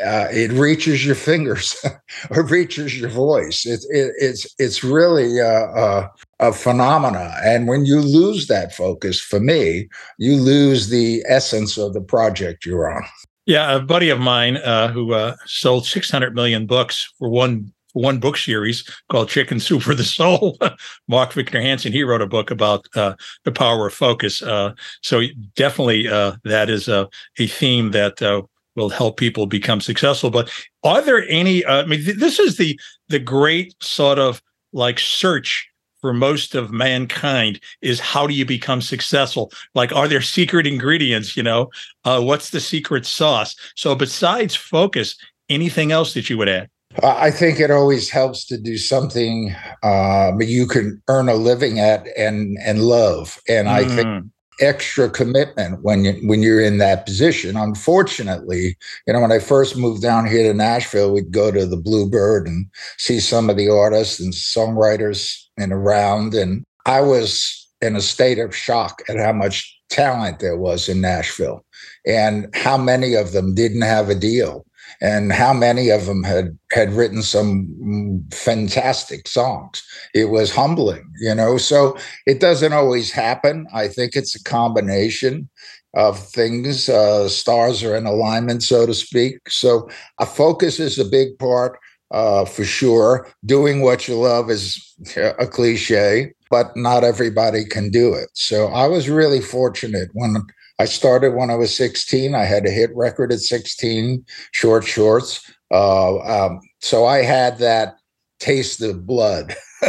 uh, 0.04 0.28
it 0.30 0.52
reaches 0.52 1.06
your 1.06 1.14
fingers 1.14 1.82
or 2.30 2.42
reaches 2.44 2.98
your 2.98 3.08
voice. 3.08 3.64
It, 3.64 3.80
it, 3.90 4.12
it's 4.18 4.54
it's 4.58 4.82
really 4.82 5.38
a, 5.38 5.64
a, 5.64 6.10
a 6.40 6.52
phenomena. 6.52 7.34
And 7.44 7.66
when 7.68 7.84
you 7.86 8.00
lose 8.00 8.46
that 8.46 8.74
focus 8.74 9.20
for 9.20 9.40
me 9.40 9.88
you 10.18 10.36
lose 10.36 10.88
the 10.88 11.22
essence 11.28 11.76
of 11.76 11.92
the 11.92 12.00
project 12.00 12.64
you're 12.64 12.90
on 12.90 13.02
yeah, 13.46 13.76
a 13.76 13.80
buddy 13.80 14.10
of 14.10 14.18
mine 14.18 14.58
uh, 14.58 14.88
who 14.88 15.14
uh, 15.14 15.36
sold 15.46 15.86
600 15.86 16.34
million 16.34 16.66
books 16.66 17.12
for 17.18 17.28
one 17.28 17.72
one 17.96 18.18
book 18.18 18.36
series 18.36 18.84
called 19.10 19.30
Chicken 19.30 19.58
Soup 19.58 19.82
for 19.82 19.94
the 19.94 20.04
Soul. 20.04 20.58
Mark 21.08 21.32
Victor 21.32 21.60
Hansen, 21.60 21.92
he 21.92 22.04
wrote 22.04 22.20
a 22.20 22.26
book 22.26 22.50
about 22.50 22.86
uh, 22.94 23.14
the 23.44 23.52
power 23.52 23.86
of 23.86 23.94
focus. 23.94 24.42
Uh, 24.42 24.74
so 25.02 25.22
definitely 25.54 26.06
uh, 26.06 26.32
that 26.44 26.68
is 26.68 26.88
a, 26.88 27.08
a 27.38 27.46
theme 27.46 27.92
that 27.92 28.20
uh, 28.20 28.42
will 28.74 28.90
help 28.90 29.16
people 29.16 29.46
become 29.46 29.80
successful. 29.80 30.30
But 30.30 30.50
are 30.84 31.00
there 31.00 31.26
any? 31.28 31.64
I 31.64 31.86
mean, 31.86 32.04
th- 32.04 32.18
this 32.18 32.38
is 32.38 32.58
the 32.58 32.78
the 33.08 33.18
great 33.18 33.74
sort 33.82 34.18
of 34.18 34.42
like 34.72 34.98
search 34.98 35.66
for 36.00 36.12
most 36.12 36.54
of 36.54 36.70
mankind 36.70 37.60
is 37.82 38.00
how 38.00 38.26
do 38.26 38.34
you 38.34 38.44
become 38.44 38.80
successful 38.80 39.50
like 39.74 39.92
are 39.92 40.08
there 40.08 40.20
secret 40.20 40.66
ingredients 40.66 41.36
you 41.36 41.42
know 41.42 41.70
uh, 42.04 42.20
what's 42.20 42.50
the 42.50 42.60
secret 42.60 43.06
sauce 43.06 43.54
so 43.74 43.94
besides 43.94 44.54
focus 44.54 45.16
anything 45.48 45.92
else 45.92 46.14
that 46.14 46.30
you 46.30 46.38
would 46.38 46.48
add 46.48 46.68
I 47.02 47.30
think 47.30 47.60
it 47.60 47.70
always 47.70 48.08
helps 48.08 48.46
to 48.46 48.56
do 48.56 48.78
something 48.78 49.54
uh, 49.82 50.32
you 50.40 50.66
can 50.66 51.02
earn 51.08 51.28
a 51.28 51.34
living 51.34 51.78
at 51.78 52.06
and 52.16 52.56
and 52.64 52.82
love. 52.82 53.38
And 53.46 53.68
mm. 53.68 53.70
I 53.70 53.84
think 53.84 54.06
mm 54.06 54.30
extra 54.60 55.10
commitment 55.10 55.82
when 55.82 56.04
you 56.04 56.12
when 56.28 56.42
you're 56.42 56.60
in 56.60 56.78
that 56.78 57.04
position. 57.04 57.56
Unfortunately, 57.56 58.76
you 59.06 59.12
know, 59.12 59.20
when 59.20 59.32
I 59.32 59.38
first 59.38 59.76
moved 59.76 60.02
down 60.02 60.26
here 60.26 60.42
to 60.44 60.54
Nashville, 60.54 61.12
we'd 61.12 61.30
go 61.30 61.50
to 61.50 61.66
the 61.66 61.76
Bluebird 61.76 62.46
and 62.46 62.66
see 62.98 63.20
some 63.20 63.50
of 63.50 63.56
the 63.56 63.68
artists 63.68 64.20
and 64.20 64.32
songwriters 64.32 65.44
and 65.58 65.72
around, 65.72 66.34
and 66.34 66.64
I 66.86 67.00
was 67.00 67.68
in 67.82 67.96
a 67.96 68.00
state 68.00 68.38
of 68.38 68.56
shock 68.56 69.02
at 69.08 69.18
how 69.18 69.32
much 69.32 69.78
talent 69.88 70.40
there 70.40 70.56
was 70.56 70.88
in 70.88 71.00
Nashville 71.00 71.64
and 72.06 72.48
how 72.54 72.76
many 72.76 73.14
of 73.14 73.32
them 73.32 73.54
didn't 73.54 73.82
have 73.82 74.08
a 74.08 74.14
deal 74.14 74.66
and 75.00 75.32
how 75.32 75.52
many 75.52 75.90
of 75.90 76.06
them 76.06 76.22
had 76.22 76.56
had 76.72 76.92
written 76.92 77.22
some 77.22 78.24
fantastic 78.32 79.28
songs 79.28 79.82
it 80.14 80.26
was 80.26 80.50
humbling 80.50 81.10
you 81.20 81.34
know 81.34 81.56
so 81.56 81.96
it 82.26 82.40
doesn't 82.40 82.72
always 82.72 83.10
happen 83.10 83.66
i 83.72 83.88
think 83.88 84.14
it's 84.14 84.34
a 84.34 84.44
combination 84.44 85.48
of 85.94 86.18
things 86.18 86.90
uh, 86.90 87.26
stars 87.28 87.82
are 87.82 87.96
in 87.96 88.06
alignment 88.06 88.62
so 88.62 88.84
to 88.86 88.94
speak 88.94 89.38
so 89.48 89.88
a 90.20 90.26
focus 90.26 90.78
is 90.78 90.98
a 90.98 91.04
big 91.04 91.38
part 91.38 91.78
uh, 92.10 92.44
for 92.44 92.64
sure. 92.64 93.28
Doing 93.44 93.82
what 93.82 94.08
you 94.08 94.16
love 94.16 94.50
is 94.50 94.94
a 95.16 95.46
cliche, 95.46 96.32
but 96.50 96.76
not 96.76 97.04
everybody 97.04 97.64
can 97.64 97.90
do 97.90 98.14
it. 98.14 98.28
So 98.34 98.66
I 98.68 98.86
was 98.86 99.08
really 99.08 99.40
fortunate 99.40 100.10
when 100.12 100.36
I 100.78 100.84
started 100.84 101.34
when 101.34 101.50
I 101.50 101.54
was 101.54 101.74
16. 101.76 102.34
I 102.34 102.44
had 102.44 102.66
a 102.66 102.70
hit 102.70 102.94
record 102.94 103.32
at 103.32 103.40
16, 103.40 104.24
short 104.52 104.84
shorts. 104.84 105.50
Uh, 105.70 106.18
um, 106.18 106.60
so 106.80 107.06
I 107.06 107.22
had 107.22 107.58
that 107.58 107.96
taste 108.38 108.82
of 108.82 109.06
blood. 109.06 109.54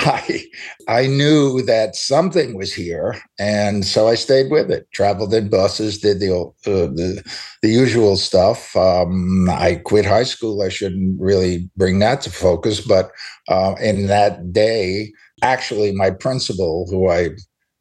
I 0.00 0.44
I 0.88 1.06
knew 1.06 1.62
that 1.62 1.96
something 1.96 2.56
was 2.56 2.72
here, 2.72 3.20
and 3.38 3.84
so 3.84 4.06
I 4.06 4.14
stayed 4.14 4.50
with 4.50 4.70
it. 4.70 4.86
Traveled 4.92 5.34
in 5.34 5.48
buses, 5.48 5.98
did 5.98 6.20
the 6.20 6.32
uh, 6.36 6.50
the, 6.64 7.22
the 7.62 7.68
usual 7.68 8.16
stuff. 8.16 8.76
Um, 8.76 9.48
I 9.50 9.76
quit 9.84 10.04
high 10.04 10.24
school. 10.24 10.62
I 10.62 10.68
shouldn't 10.68 11.20
really 11.20 11.68
bring 11.76 11.98
that 11.98 12.20
to 12.22 12.30
focus, 12.30 12.80
but 12.80 13.10
uh, 13.48 13.74
in 13.80 14.06
that 14.06 14.52
day, 14.52 15.12
actually, 15.42 15.92
my 15.92 16.10
principal, 16.10 16.86
who 16.88 17.08
I 17.10 17.30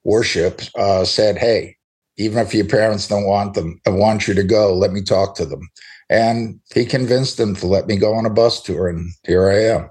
worship, 0.03 0.61
uh, 0.75 1.05
said, 1.05 1.37
"Hey, 1.37 1.77
even 2.17 2.39
if 2.39 2.53
your 2.53 2.65
parents 2.65 3.07
don't 3.07 3.25
want 3.25 3.53
them, 3.53 3.79
I 3.85 3.89
want 3.89 4.27
you 4.27 4.33
to 4.33 4.43
go. 4.43 4.73
Let 4.73 4.91
me 4.91 5.01
talk 5.01 5.35
to 5.35 5.45
them." 5.45 5.69
And 6.09 6.59
he 6.73 6.85
convinced 6.85 7.37
them 7.37 7.55
to 7.55 7.67
let 7.67 7.87
me 7.87 7.97
go 7.97 8.13
on 8.13 8.25
a 8.25 8.29
bus 8.29 8.61
tour, 8.61 8.87
and 8.87 9.11
here 9.25 9.49
I 9.49 9.63
am. 9.63 9.89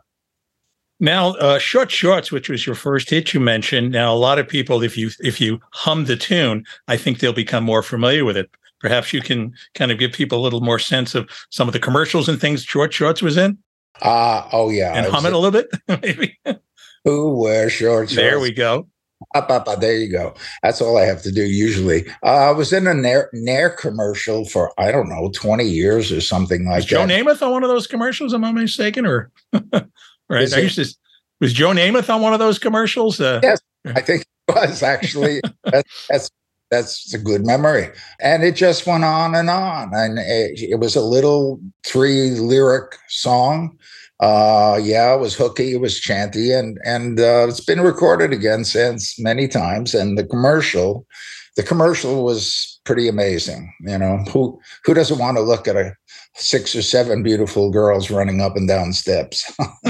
Now, 1.03 1.31
uh, 1.31 1.59
short 1.59 1.91
shorts, 1.91 2.31
which 2.31 2.49
was 2.49 2.65
your 2.65 2.77
first 2.77 3.11
hit 3.11 3.35
you 3.35 3.41
mentioned. 3.41 3.91
Now, 3.91 4.15
a 4.15 4.15
lot 4.15 4.39
of 4.39 4.47
people, 4.47 4.85
if 4.85 4.97
you 4.97 5.11
if 5.19 5.41
you 5.41 5.59
hum 5.73 6.05
the 6.05 6.17
tune, 6.17 6.65
I 6.87 6.97
think 6.97 7.19
they'll 7.19 7.33
become 7.33 7.65
more 7.65 7.83
familiar 7.83 8.25
with 8.25 8.37
it. 8.37 8.49
Perhaps 8.79 9.13
you 9.13 9.21
can 9.21 9.53
kind 9.75 9.91
of 9.91 9.99
give 9.99 10.13
people 10.13 10.39
a 10.39 10.43
little 10.43 10.61
more 10.61 10.79
sense 10.79 11.17
of 11.17 11.29
some 11.51 11.69
of 11.69 11.73
the 11.73 11.81
commercials 11.81 12.29
and 12.29 12.41
things 12.41 12.63
short 12.63 12.93
shorts 12.93 13.21
was 13.21 13.37
in. 13.37 13.59
Ah, 14.01 14.47
uh, 14.47 14.49
oh 14.53 14.71
yeah, 14.71 14.93
and 14.95 15.07
hum 15.07 15.27
it 15.27 15.33
a 15.33 15.39
little 15.39 15.51
bit, 15.51 15.69
maybe. 16.03 16.39
Who 17.05 17.35
wears 17.37 17.73
short 17.73 18.09
shorts? 18.09 18.15
There 18.15 18.39
we 18.39 18.53
go. 18.53 18.87
Up, 19.35 19.51
up, 19.51 19.69
up, 19.69 19.81
there 19.81 19.97
you 19.97 20.11
go. 20.11 20.35
That's 20.63 20.81
all 20.81 20.97
I 20.97 21.03
have 21.03 21.23
to 21.23 21.33
do 21.33 21.45
usually. 21.45 22.09
Uh, 22.23 22.49
I 22.49 22.51
was 22.51 22.73
in 22.73 22.87
a 22.87 22.95
Nair, 22.95 23.31
Nair 23.33 23.71
commercial 23.71 24.45
for 24.45 24.73
I 24.79 24.93
don't 24.93 25.09
know 25.09 25.31
twenty 25.35 25.65
years 25.65 26.13
or 26.13 26.21
something 26.21 26.67
like 26.67 26.77
was 26.77 26.85
that. 26.85 26.91
Joe 26.91 27.05
Namath 27.07 27.43
on 27.43 27.53
one 27.53 27.63
of 27.63 27.69
those 27.69 27.87
commercials? 27.87 28.35
Am 28.35 28.45
I 28.45 28.53
mistaken? 28.53 29.07
Or 29.07 29.31
right? 29.53 30.43
Is 30.43 30.55
I 30.55 30.59
used 30.59 30.77
to. 30.77 30.87
Was 31.41 31.53
Joe 31.53 31.71
Namath 31.71 32.13
on 32.13 32.23
one 32.23 32.33
of 32.33 32.39
those 32.39 32.59
commercials? 32.59 33.21
Uh, 33.21 33.41
yes, 33.43 33.61
I 33.87 34.01
think 34.01 34.23
it 34.49 34.55
was 34.55 34.83
actually. 34.83 35.41
that, 35.65 35.85
that's 36.09 36.31
that's 36.71 37.13
a 37.13 37.19
good 37.19 37.45
memory, 37.45 37.91
and 38.21 38.43
it 38.43 38.57
just 38.57 38.87
went 38.87 39.05
on 39.05 39.35
and 39.35 39.51
on, 39.51 39.91
and 39.93 40.19
it, 40.19 40.59
it 40.59 40.81
was 40.81 40.97
a 40.97 41.03
little 41.03 41.61
three 41.85 42.31
lyric 42.31 42.97
song. 43.09 43.79
Uh, 44.23 44.79
yeah, 44.81 45.15
it 45.15 45.21
was 45.21 45.35
hooky, 45.35 45.73
it 45.73 45.81
was 45.81 45.99
chanty, 45.99 46.53
and 46.53 46.79
and 46.85 47.19
uh, 47.19 47.47
it's 47.49 47.65
been 47.65 47.81
recorded 47.81 48.33
again 48.33 48.65
since 48.65 49.19
many 49.19 49.49
times. 49.49 49.95
And 49.95 50.17
the 50.17 50.25
commercial, 50.25 51.05
the 51.57 51.65
commercial 51.65 52.25
was 52.25 52.81
pretty 52.85 53.09
amazing. 53.09 53.75
You 53.81 53.99
know, 53.99 54.19
who 54.33 54.61
who 54.85 54.95
doesn't 54.95 55.19
want 55.19 55.39
to 55.39 55.43
look 55.43 55.67
at 55.67 55.77
a 55.77 55.97
six 56.35 56.75
or 56.75 56.83
seven 56.83 57.23
beautiful 57.23 57.71
girls 57.71 58.11
running 58.11 58.41
up 58.41 58.57
and 58.57 58.69
down 58.69 58.93
steps. 58.93 59.53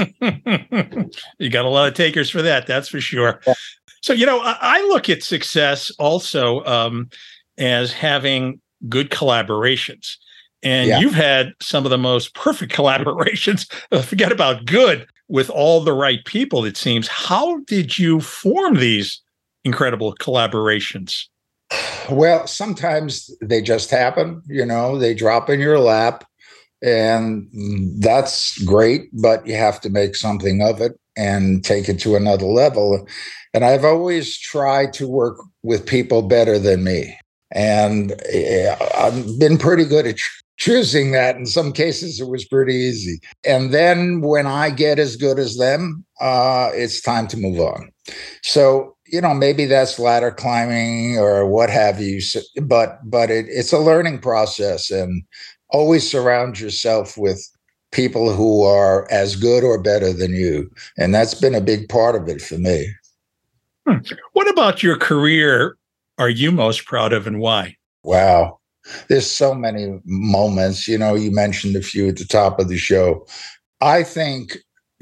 you 1.39 1.49
got 1.49 1.65
a 1.65 1.69
lot 1.69 1.87
of 1.87 1.93
takers 1.93 2.29
for 2.29 2.41
that, 2.41 2.67
that's 2.67 2.89
for 2.89 2.99
sure. 2.99 3.39
Yeah. 3.47 3.53
So, 4.01 4.11
you 4.11 4.25
know, 4.25 4.41
I, 4.41 4.57
I, 4.59 4.81
look 4.87 5.09
at 5.09 5.23
success 5.23 5.89
also 5.97 6.63
um, 6.65 7.09
as 7.57 7.93
having 7.93 8.59
good 8.89 9.09
collaborations. 9.09 10.17
And 10.63 10.87
yeah. 10.87 10.99
you've 10.99 11.13
had 11.13 11.53
some 11.61 11.85
of 11.85 11.89
the 11.89 11.97
most 11.97 12.35
perfect 12.35 12.73
collaborations. 12.75 13.71
Forget 14.03 14.31
about 14.31 14.65
good 14.65 15.07
with 15.27 15.49
all 15.49 15.81
the 15.81 15.93
right 15.93 16.23
people, 16.25 16.65
it 16.65 16.77
seems. 16.77 17.07
How 17.07 17.59
did 17.61 17.97
you 17.97 18.19
form 18.21 18.75
these 18.75 19.21
incredible 19.63 20.15
collaborations? 20.15 21.25
Well, 22.09 22.45
sometimes 22.45 23.31
they 23.41 23.61
just 23.61 23.89
happen, 23.89 24.43
you 24.47 24.65
know, 24.65 24.99
they 24.99 25.13
drop 25.13 25.49
in 25.49 25.59
your 25.59 25.79
lap 25.79 26.25
and 26.83 27.47
that's 27.99 28.61
great 28.63 29.09
but 29.13 29.45
you 29.47 29.55
have 29.55 29.79
to 29.79 29.89
make 29.89 30.15
something 30.15 30.61
of 30.61 30.81
it 30.81 30.99
and 31.15 31.63
take 31.63 31.87
it 31.87 31.97
to 31.97 32.15
another 32.15 32.45
level 32.45 33.07
and 33.53 33.63
i've 33.63 33.85
always 33.85 34.37
tried 34.37 34.91
to 34.91 35.07
work 35.07 35.37
with 35.63 35.85
people 35.85 36.21
better 36.21 36.59
than 36.59 36.83
me 36.83 37.17
and 37.51 38.11
eh, 38.29 38.75
i've 38.97 39.39
been 39.39 39.57
pretty 39.57 39.85
good 39.85 40.05
at 40.05 40.17
choosing 40.57 41.11
that 41.11 41.35
in 41.35 41.45
some 41.45 41.71
cases 41.71 42.19
it 42.19 42.27
was 42.27 42.45
pretty 42.45 42.75
easy 42.75 43.19
and 43.43 43.73
then 43.73 44.21
when 44.21 44.45
i 44.45 44.69
get 44.69 44.99
as 44.99 45.15
good 45.15 45.39
as 45.39 45.57
them 45.57 46.05
uh, 46.21 46.69
it's 46.73 47.01
time 47.01 47.27
to 47.27 47.37
move 47.37 47.59
on 47.59 47.91
so 48.43 48.95
you 49.07 49.19
know 49.19 49.33
maybe 49.33 49.65
that's 49.65 49.99
ladder 49.99 50.31
climbing 50.31 51.17
or 51.17 51.45
what 51.45 51.69
have 51.69 51.99
you 51.99 52.21
but 52.61 52.99
but 53.03 53.31
it, 53.31 53.45
it's 53.49 53.73
a 53.73 53.79
learning 53.79 54.19
process 54.19 54.91
and 54.91 55.23
always 55.69 56.09
surround 56.09 56.59
yourself 56.59 57.17
with 57.17 57.49
people 57.93 58.33
who 58.33 58.63
are 58.63 59.07
as 59.11 59.35
good 59.35 59.63
or 59.63 59.81
better 59.81 60.11
than 60.11 60.33
you. 60.33 60.69
And 60.97 61.13
that's 61.13 61.33
been 61.33 61.55
a 61.55 61.61
big 61.61 61.87
part 61.87 62.15
of 62.15 62.27
it 62.27 62.41
for 62.41 62.57
me. 62.57 62.87
Hmm. 63.87 63.97
What 64.33 64.49
about 64.49 64.83
your 64.83 64.97
career 64.97 65.77
are 66.17 66.29
you 66.29 66.51
most 66.51 66.85
proud 66.85 67.13
of 67.13 67.25
and 67.27 67.39
why? 67.39 67.75
Wow. 68.03 68.59
There's 69.07 69.29
so 69.29 69.53
many 69.53 69.99
moments. 70.05 70.87
You 70.87 70.97
know, 70.97 71.15
you 71.15 71.31
mentioned 71.31 71.75
a 71.75 71.81
few 71.81 72.09
at 72.09 72.17
the 72.17 72.25
top 72.25 72.59
of 72.59 72.69
the 72.69 72.77
show. 72.77 73.25
I 73.81 74.03
think 74.03 74.57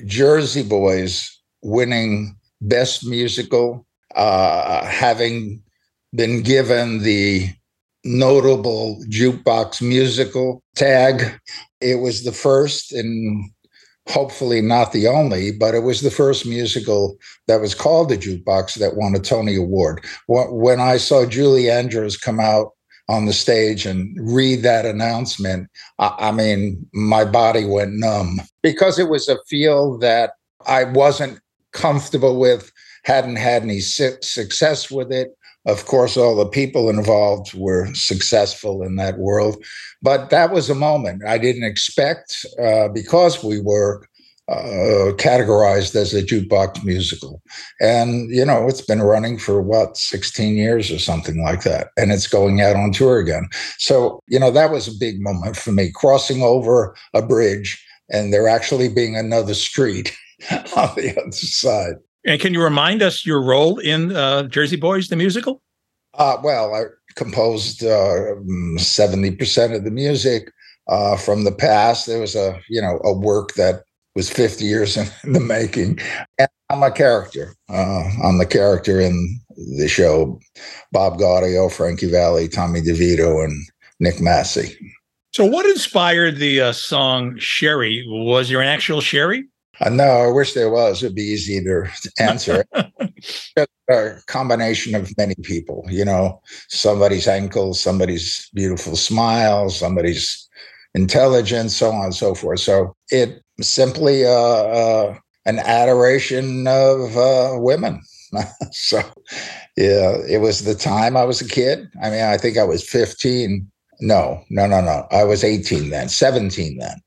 Jersey 0.06 0.64
Boys 0.64 1.30
winning 1.62 2.36
Best 2.62 3.06
Musical, 3.06 3.86
uh, 4.16 4.86
having 4.86 5.62
been 6.14 6.42
given 6.42 7.00
the 7.04 7.50
notable 8.04 9.04
jukebox 9.10 9.82
musical 9.82 10.64
tag. 10.76 11.40
It 11.80 11.96
was 11.96 12.24
the 12.24 12.32
first 12.32 12.92
and 12.92 13.50
hopefully 14.08 14.62
not 14.62 14.92
the 14.92 15.08
only, 15.08 15.52
but 15.52 15.76
it 15.76 15.84
was 15.84 16.02
the 16.02 16.12
first 16.12 16.46
musical 16.46 17.18
that 17.48 17.62
was 17.62 17.76
called 17.76 18.12
a 18.12 18.18
jukebox 18.18 18.76
that 18.80 18.96
won 18.96 19.16
a 19.16 19.20
Tony 19.20 19.56
Award. 19.56 20.04
When 20.28 20.80
I 20.80 20.98
saw 20.98 21.26
Julie 21.26 21.70
Andrews 21.70 22.18
come 22.18 22.40
out 22.40 22.72
on 23.12 23.26
the 23.26 23.34
stage 23.34 23.86
and 23.86 24.18
read 24.22 24.64
that 24.64 24.86
announcement, 24.86 25.70
I, 26.00 26.32
mean, 26.32 26.88
my 26.94 27.26
body 27.26 27.66
went 27.66 27.94
numb 27.94 28.40
because 28.64 28.98
it 28.98 29.10
was 29.10 29.28
a 29.28 29.38
feel 29.50 29.98
that 29.98 30.32
I 30.66 30.86
wasn't 30.86 31.40
comfortable 31.74 32.40
with, 32.40 32.72
hadn't 33.04 33.36
had 33.36 33.64
any 33.64 33.82
success 33.82 34.90
with 34.90 35.12
it. 35.12 35.36
Of 35.66 35.86
course, 35.86 36.16
all 36.18 36.36
the 36.38 36.48
people 36.48 36.90
involved 36.90 37.54
were 37.54 37.94
successful 37.94 38.82
in 38.82 38.96
that 38.96 39.20
world, 39.20 39.64
but 40.02 40.30
that 40.30 40.52
was 40.52 40.70
a 40.70 40.76
moment 40.76 41.24
I 41.28 41.38
didn't 41.38 41.66
expect 41.66 42.46
uh, 42.64 42.88
because 42.88 43.44
we 43.44 43.60
were 43.62 44.08
uh, 44.48 45.14
categorized 45.18 45.96
as 45.96 46.14
a 46.14 46.24
jukebox 46.24 46.84
musical. 46.84 47.42
And, 47.80 48.30
you 48.30 48.44
know, 48.44 48.68
it's 48.68 48.82
been 48.82 49.02
running 49.02 49.38
for 49.38 49.62
what, 49.62 49.98
16 49.98 50.56
years 50.56 50.92
or 50.92 51.00
something 51.00 51.42
like 51.42 51.64
that. 51.64 51.90
And 51.98 52.12
it's 52.12 52.28
going 52.28 52.62
out 52.62 52.76
on 52.76 52.92
tour 52.92 53.20
again. 53.20 53.48
So, 53.78 54.20
you 54.28 54.40
know, 54.40 54.52
that 54.52 54.72
was 54.72 54.88
a 54.88 55.00
big 55.00 55.22
moment 55.22 55.56
for 55.56 55.72
me 55.72 55.92
crossing 55.94 56.42
over 56.42 56.96
a 57.14 57.22
bridge 57.22 57.84
and 58.10 58.34
there 58.34 58.48
actually 58.48 58.90
being 58.90 59.16
another 59.16 59.54
street 59.54 60.16
on 60.52 60.96
the 60.96 61.16
other 61.18 61.32
side. 61.32 61.96
And 62.26 62.40
can 62.40 62.54
you 62.54 62.62
remind 62.62 63.02
us 63.02 63.26
your 63.26 63.42
role 63.42 63.80
in 63.80 64.16
uh, 64.16 64.44
Jersey 64.44 64.76
Boys, 64.76 65.08
the 65.08 65.16
musical? 65.16 65.62
Uh, 66.14 66.38
well, 66.44 66.76
I 66.76 66.84
composed 67.16 67.84
uh, 67.84 68.36
seventy 68.78 69.32
percent 69.32 69.74
of 69.74 69.86
the 69.86 69.92
music 69.92 70.52
uh, 70.88 71.16
from 71.16 71.46
the 71.46 71.52
past. 71.52 72.06
There 72.06 72.20
was 72.20 72.36
a 72.36 72.60
you 72.70 72.82
know 72.82 73.00
a 73.04 73.14
work 73.14 73.54
that 73.56 73.84
was 74.16 74.30
fifty 74.30 74.66
years 74.66 74.98
in 74.98 75.34
the 75.34 75.40
making, 75.40 76.00
and 76.38 76.50
I'm 76.70 76.84
a 76.84 76.92
character. 76.92 77.56
Uh, 77.70 78.10
I'm 78.24 78.38
the 78.38 78.46
character 78.46 79.00
in 79.00 79.40
the 79.78 79.88
show. 79.88 80.40
Bob 80.92 81.18
Gaudio, 81.18 81.72
Frankie 81.72 82.10
Valli, 82.10 82.48
Tommy 82.48 82.82
DeVito, 82.82 83.44
and 83.44 83.66
Nick 84.00 84.22
Massi. 84.22 84.78
So, 85.34 85.46
what 85.46 85.66
inspired 85.66 86.38
the 86.38 86.62
uh, 86.62 86.72
song 86.74 87.38
"Sherry"? 87.38 88.06
Was 88.08 88.50
there 88.50 88.62
an 88.62 88.68
actual 88.68 89.02
Sherry? 89.02 89.46
Uh, 89.80 89.90
no, 89.90 90.04
I 90.04 90.28
wish 90.28 90.54
there 90.54 90.70
was. 90.70 91.02
It'd 91.02 91.16
be 91.16 91.24
easy 91.24 91.64
to 91.64 91.88
answer. 92.20 92.66
a 93.90 94.16
combination 94.28 94.96
of 94.96 95.16
many 95.18 95.36
people, 95.44 95.86
you 95.90 96.06
know, 96.06 96.42
somebody's 96.70 97.28
ankle, 97.28 97.74
somebody's 97.74 98.50
beautiful 98.54 98.96
smile, 98.96 99.70
somebody's 99.70 100.50
intelligence, 100.94 101.76
so 101.76 101.92
on 101.92 102.06
and 102.06 102.16
so 102.16 102.36
forth. 102.36 102.60
So 102.60 102.96
it 103.10 103.42
simply 103.62 104.26
uh, 104.26 104.30
uh, 104.30 105.18
an 105.46 105.60
adoration 105.60 106.68
of 106.68 107.18
uh, 107.18 107.58
women. 107.60 108.02
so 108.72 109.00
yeah, 109.78 110.18
it 110.30 110.42
was 110.42 110.64
the 110.64 110.76
time 110.76 111.18
I 111.18 111.24
was 111.24 111.42
a 111.42 111.48
kid. 111.48 111.88
I 112.02 112.10
mean, 112.10 112.24
I 112.24 112.38
think 112.38 112.58
I 112.58 112.64
was 112.64 112.88
15. 112.88 113.70
No, 114.00 114.44
no, 114.50 114.66
no, 114.66 114.82
no. 114.82 115.06
I 115.12 115.24
was 115.24 115.44
18 115.44 115.92
then, 115.92 116.10
17 116.10 116.80
then. 116.80 116.98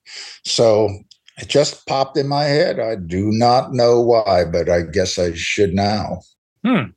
So 0.44 0.90
It 1.38 1.48
just 1.48 1.86
popped 1.86 2.16
in 2.16 2.28
my 2.28 2.44
head. 2.44 2.78
I 2.78 2.94
do 2.94 3.30
not 3.32 3.72
know 3.72 4.00
why, 4.00 4.44
but 4.44 4.68
I 4.68 4.82
guess 4.82 5.18
I 5.18 5.34
should 5.34 5.74
now. 5.74 6.20
Hmm. 6.64 6.92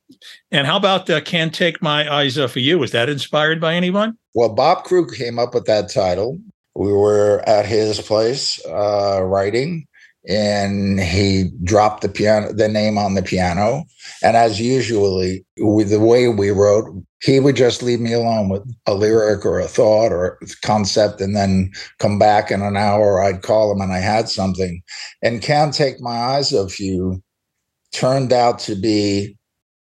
And 0.51 0.67
how 0.67 0.77
about 0.77 1.09
uh, 1.09 1.19
"Can't 1.21 1.53
Take 1.53 1.81
My 1.81 2.11
Eyes 2.11 2.37
Off 2.37 2.51
of 2.51 2.61
You"? 2.61 2.79
Was 2.79 2.91
that 2.91 3.09
inspired 3.09 3.59
by 3.59 3.73
anyone? 3.73 4.17
Well, 4.33 4.49
Bob 4.49 4.83
Crewe 4.83 5.09
came 5.09 5.39
up 5.39 5.53
with 5.53 5.65
that 5.65 5.89
title. 5.89 6.39
We 6.77 6.93
were 6.93 7.41
at 7.49 7.65
his 7.65 7.99
place 7.99 8.63
uh, 8.67 9.23
writing, 9.23 9.87
and 10.29 10.99
he 10.99 11.49
dropped 11.63 12.01
the 12.01 12.09
piano, 12.09 12.53
the 12.53 12.67
name 12.67 12.99
on 12.99 13.15
the 13.15 13.23
piano. 13.23 13.85
And 14.21 14.37
as 14.37 14.61
usually, 14.61 15.43
with 15.57 15.89
the 15.89 15.99
way 15.99 16.27
we 16.27 16.51
wrote, 16.51 16.85
he 17.23 17.39
would 17.39 17.55
just 17.55 17.81
leave 17.81 17.99
me 17.99 18.13
alone 18.13 18.49
with 18.49 18.61
a 18.85 18.93
lyric 18.93 19.43
or 19.43 19.59
a 19.59 19.67
thought 19.67 20.11
or 20.11 20.37
a 20.39 20.45
concept, 20.61 21.19
and 21.19 21.35
then 21.35 21.71
come 21.97 22.19
back 22.19 22.51
in 22.51 22.61
an 22.61 22.77
hour. 22.77 23.23
I'd 23.23 23.41
call 23.41 23.71
him, 23.71 23.81
and 23.81 23.91
I 23.91 23.97
had 23.97 24.29
something. 24.29 24.83
And 25.23 25.41
"Can't 25.41 25.73
Take 25.73 25.99
My 25.99 26.15
Eyes 26.15 26.53
Off 26.53 26.79
You" 26.79 27.23
turned 27.91 28.31
out 28.31 28.59
to 28.59 28.75
be 28.75 29.35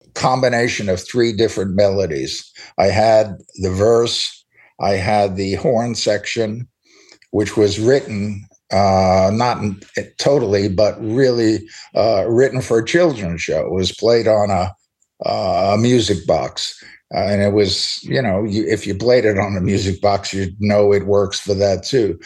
a 0.05 0.09
combination 0.11 0.89
of 0.89 1.01
three 1.01 1.33
different 1.33 1.73
melodies. 1.73 2.51
I 2.77 2.87
had 2.87 3.37
the 3.55 3.71
verse, 3.71 4.45
I 4.79 4.91
had 4.91 5.37
the 5.37 5.55
horn 5.55 5.95
section, 5.95 6.67
which 7.33 7.57
was 7.57 7.79
written 7.79 8.47
uh, 8.71 9.31
not 9.33 9.57
totally, 10.17 10.69
but 10.69 10.95
really 11.03 11.59
uh, 11.95 12.25
written 12.27 12.61
for 12.61 12.79
a 12.79 12.85
children's 12.85 13.41
show. 13.41 13.65
It 13.65 13.71
was 13.71 13.91
played 13.91 14.27
on 14.27 14.51
a, 14.51 14.71
uh, 15.25 15.73
a 15.73 15.77
music 15.77 16.25
box. 16.27 16.81
Uh, 17.13 17.25
and 17.25 17.41
it 17.41 17.53
was, 17.53 18.03
you 18.03 18.21
know, 18.21 18.43
you, 18.43 18.65
if 18.67 18.85
you 18.85 18.95
played 18.95 19.25
it 19.25 19.39
on 19.39 19.57
a 19.57 19.61
music 19.61 19.99
box, 19.99 20.33
you'd 20.33 20.55
know 20.59 20.93
it 20.93 21.07
works 21.07 21.39
for 21.39 21.55
that 21.55 21.83
too. 21.83 22.19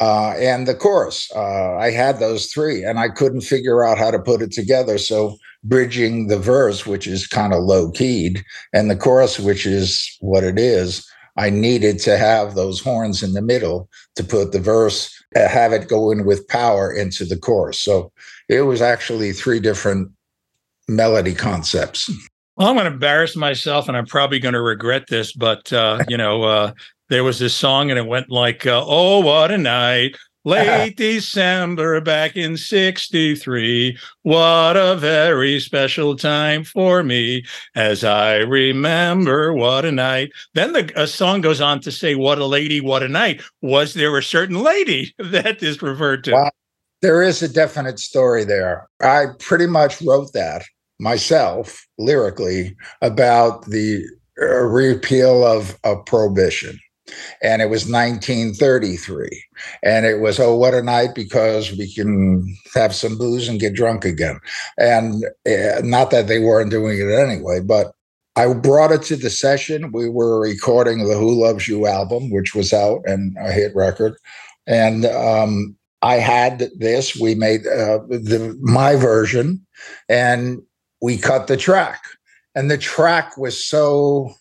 Uh, 0.00 0.30
and 0.38 0.66
the 0.66 0.74
chorus, 0.74 1.30
uh, 1.34 1.76
I 1.76 1.90
had 1.90 2.18
those 2.18 2.46
three, 2.46 2.84
and 2.84 2.98
I 2.98 3.08
couldn't 3.08 3.42
figure 3.42 3.84
out 3.84 3.98
how 3.98 4.10
to 4.10 4.18
put 4.18 4.42
it 4.42 4.52
together. 4.52 4.96
So 4.96 5.36
bridging 5.64 6.28
the 6.28 6.38
verse, 6.38 6.86
which 6.86 7.06
is 7.06 7.26
kind 7.26 7.52
of 7.52 7.62
low 7.62 7.90
keyed, 7.90 8.44
and 8.72 8.90
the 8.90 8.96
chorus, 8.96 9.38
which 9.40 9.66
is 9.66 10.16
what 10.20 10.44
it 10.44 10.58
is. 10.58 11.06
I 11.36 11.50
needed 11.50 11.98
to 12.00 12.18
have 12.18 12.54
those 12.54 12.80
horns 12.80 13.22
in 13.22 13.32
the 13.32 13.42
middle 13.42 13.88
to 14.16 14.24
put 14.24 14.52
the 14.52 14.60
verse, 14.60 15.10
uh, 15.34 15.48
have 15.48 15.72
it 15.72 15.88
go 15.88 16.10
in 16.10 16.24
with 16.24 16.46
power 16.48 16.92
into 16.92 17.24
the 17.24 17.38
chorus. 17.38 17.80
So 17.80 18.12
it 18.48 18.62
was 18.62 18.82
actually 18.82 19.32
three 19.32 19.60
different 19.60 20.10
melody 20.88 21.34
concepts. 21.34 22.10
Well, 22.56 22.68
I'm 22.68 22.74
going 22.74 22.86
to 22.86 22.92
embarrass 22.92 23.34
myself, 23.34 23.88
and 23.88 23.96
I'm 23.96 24.06
probably 24.06 24.38
going 24.38 24.52
to 24.52 24.60
regret 24.60 25.04
this, 25.08 25.32
but 25.32 25.72
uh, 25.72 26.04
you 26.08 26.18
know, 26.18 26.42
uh, 26.42 26.72
there 27.08 27.24
was 27.24 27.38
this 27.38 27.54
song, 27.54 27.90
and 27.90 27.98
it 27.98 28.06
went 28.06 28.30
like, 28.30 28.66
uh, 28.66 28.84
"Oh, 28.86 29.20
what 29.20 29.50
a 29.50 29.58
night! 29.58 30.16
Late 30.44 30.96
December 30.96 32.00
back 32.00 32.36
in 32.36 32.56
63. 32.56 33.96
What 34.22 34.76
a 34.76 34.96
very 34.96 35.60
special 35.60 36.16
time 36.16 36.64
for 36.64 37.04
me 37.04 37.44
as 37.76 38.02
I 38.02 38.38
remember 38.38 39.52
what 39.52 39.84
a 39.84 39.92
night. 39.92 40.32
Then 40.54 40.72
the 40.72 40.92
a 41.00 41.06
song 41.06 41.42
goes 41.42 41.60
on 41.60 41.80
to 41.82 41.92
say, 41.92 42.16
What 42.16 42.38
a 42.38 42.46
lady, 42.46 42.80
what 42.80 43.04
a 43.04 43.08
night. 43.08 43.40
Was 43.60 43.94
there 43.94 44.18
a 44.18 44.22
certain 44.22 44.60
lady 44.60 45.14
that 45.18 45.62
is 45.62 45.80
referred 45.80 46.24
to? 46.24 46.32
Well, 46.32 46.50
there 47.02 47.22
is 47.22 47.40
a 47.40 47.48
definite 47.48 48.00
story 48.00 48.42
there. 48.42 48.88
I 49.00 49.26
pretty 49.38 49.68
much 49.68 50.02
wrote 50.02 50.32
that 50.32 50.64
myself 50.98 51.86
lyrically 51.98 52.74
about 53.00 53.66
the 53.66 54.04
uh, 54.40 54.62
repeal 54.62 55.46
of, 55.46 55.78
of 55.84 56.04
prohibition 56.04 56.80
and 57.42 57.60
it 57.60 57.68
was 57.68 57.90
1933 57.90 59.28
and 59.82 60.06
it 60.06 60.20
was 60.20 60.38
oh 60.38 60.54
what 60.54 60.74
a 60.74 60.82
night 60.82 61.14
because 61.14 61.72
we 61.72 61.92
can 61.92 62.56
have 62.74 62.94
some 62.94 63.18
booze 63.18 63.48
and 63.48 63.60
get 63.60 63.74
drunk 63.74 64.04
again. 64.04 64.38
And 64.78 65.24
uh, 65.46 65.80
not 65.82 66.10
that 66.10 66.28
they 66.28 66.38
weren't 66.38 66.70
doing 66.70 66.98
it 66.98 67.12
anyway 67.12 67.60
but 67.60 67.94
i 68.36 68.52
brought 68.52 68.92
it 68.92 69.02
to 69.02 69.16
the 69.16 69.30
session. 69.30 69.92
We 69.92 70.08
were 70.08 70.40
recording 70.40 71.06
the 71.06 71.16
who 71.16 71.42
loves 71.42 71.68
you 71.68 71.86
album 71.86 72.30
which 72.30 72.54
was 72.54 72.72
out 72.72 73.02
and 73.04 73.36
a 73.38 73.52
hit 73.52 73.74
record. 73.74 74.14
And 74.66 75.06
um, 75.06 75.76
i 76.02 76.16
had 76.16 76.70
this. 76.78 77.16
We 77.16 77.34
made 77.34 77.66
uh, 77.66 77.98
the 78.08 78.56
my 78.60 78.96
version 78.96 79.64
and 80.08 80.62
we 81.00 81.18
cut 81.18 81.48
the 81.48 81.56
track. 81.56 82.00
And 82.54 82.70
the 82.70 82.78
track 82.78 83.36
was 83.36 83.62
so 83.62 84.34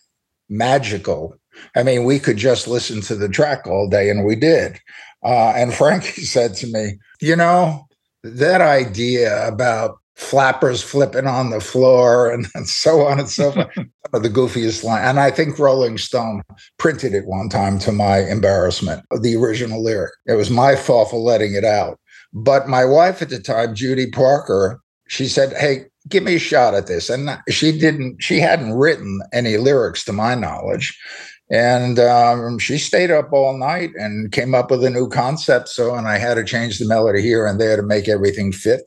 magical 0.49 1.35
I 1.75 1.83
mean, 1.83 2.03
we 2.03 2.19
could 2.19 2.37
just 2.37 2.67
listen 2.67 3.01
to 3.01 3.15
the 3.15 3.29
track 3.29 3.67
all 3.67 3.87
day, 3.87 4.09
and 4.09 4.25
we 4.25 4.35
did. 4.35 4.79
Uh, 5.23 5.53
and 5.55 5.73
Frankie 5.73 6.23
said 6.23 6.55
to 6.55 6.67
me, 6.67 6.97
You 7.21 7.35
know, 7.35 7.87
that 8.23 8.61
idea 8.61 9.47
about 9.47 9.97
flappers 10.15 10.83
flipping 10.83 11.25
on 11.25 11.49
the 11.49 11.59
floor 11.59 12.31
and, 12.31 12.45
and 12.55 12.67
so 12.67 13.01
on 13.01 13.19
and 13.19 13.29
so 13.29 13.51
forth, 13.51 13.67
the 14.13 14.29
goofiest 14.29 14.83
line. 14.83 15.03
And 15.03 15.19
I 15.19 15.31
think 15.31 15.57
Rolling 15.57 15.97
Stone 15.97 16.43
printed 16.77 17.13
it 17.13 17.25
one 17.25 17.49
time 17.49 17.79
to 17.79 17.91
my 17.91 18.19
embarrassment, 18.19 19.03
the 19.19 19.35
original 19.35 19.83
lyric. 19.83 20.11
It 20.27 20.35
was 20.35 20.49
my 20.49 20.75
fault 20.75 21.09
for 21.09 21.19
letting 21.19 21.53
it 21.53 21.65
out. 21.65 21.99
But 22.33 22.69
my 22.69 22.85
wife 22.85 23.21
at 23.21 23.29
the 23.29 23.39
time, 23.39 23.75
Judy 23.75 24.09
Parker, 24.09 24.79
she 25.07 25.27
said, 25.27 25.53
Hey, 25.57 25.85
give 26.07 26.23
me 26.23 26.35
a 26.35 26.39
shot 26.39 26.73
at 26.73 26.87
this. 26.87 27.09
And 27.09 27.37
she 27.49 27.77
didn't, 27.77 28.23
she 28.23 28.39
hadn't 28.39 28.73
written 28.73 29.21
any 29.33 29.57
lyrics 29.57 30.05
to 30.05 30.13
my 30.13 30.35
knowledge. 30.35 30.97
And 31.51 31.99
um, 31.99 32.57
she 32.59 32.77
stayed 32.77 33.11
up 33.11 33.33
all 33.33 33.57
night 33.57 33.91
and 33.95 34.31
came 34.31 34.55
up 34.55 34.71
with 34.71 34.85
a 34.85 34.89
new 34.89 35.09
concept. 35.09 35.67
So, 35.67 35.95
and 35.95 36.07
I 36.07 36.17
had 36.17 36.35
to 36.35 36.45
change 36.45 36.79
the 36.79 36.87
melody 36.87 37.21
here 37.21 37.45
and 37.45 37.59
there 37.59 37.75
to 37.75 37.83
make 37.83 38.07
everything 38.07 38.53
fit. 38.53 38.83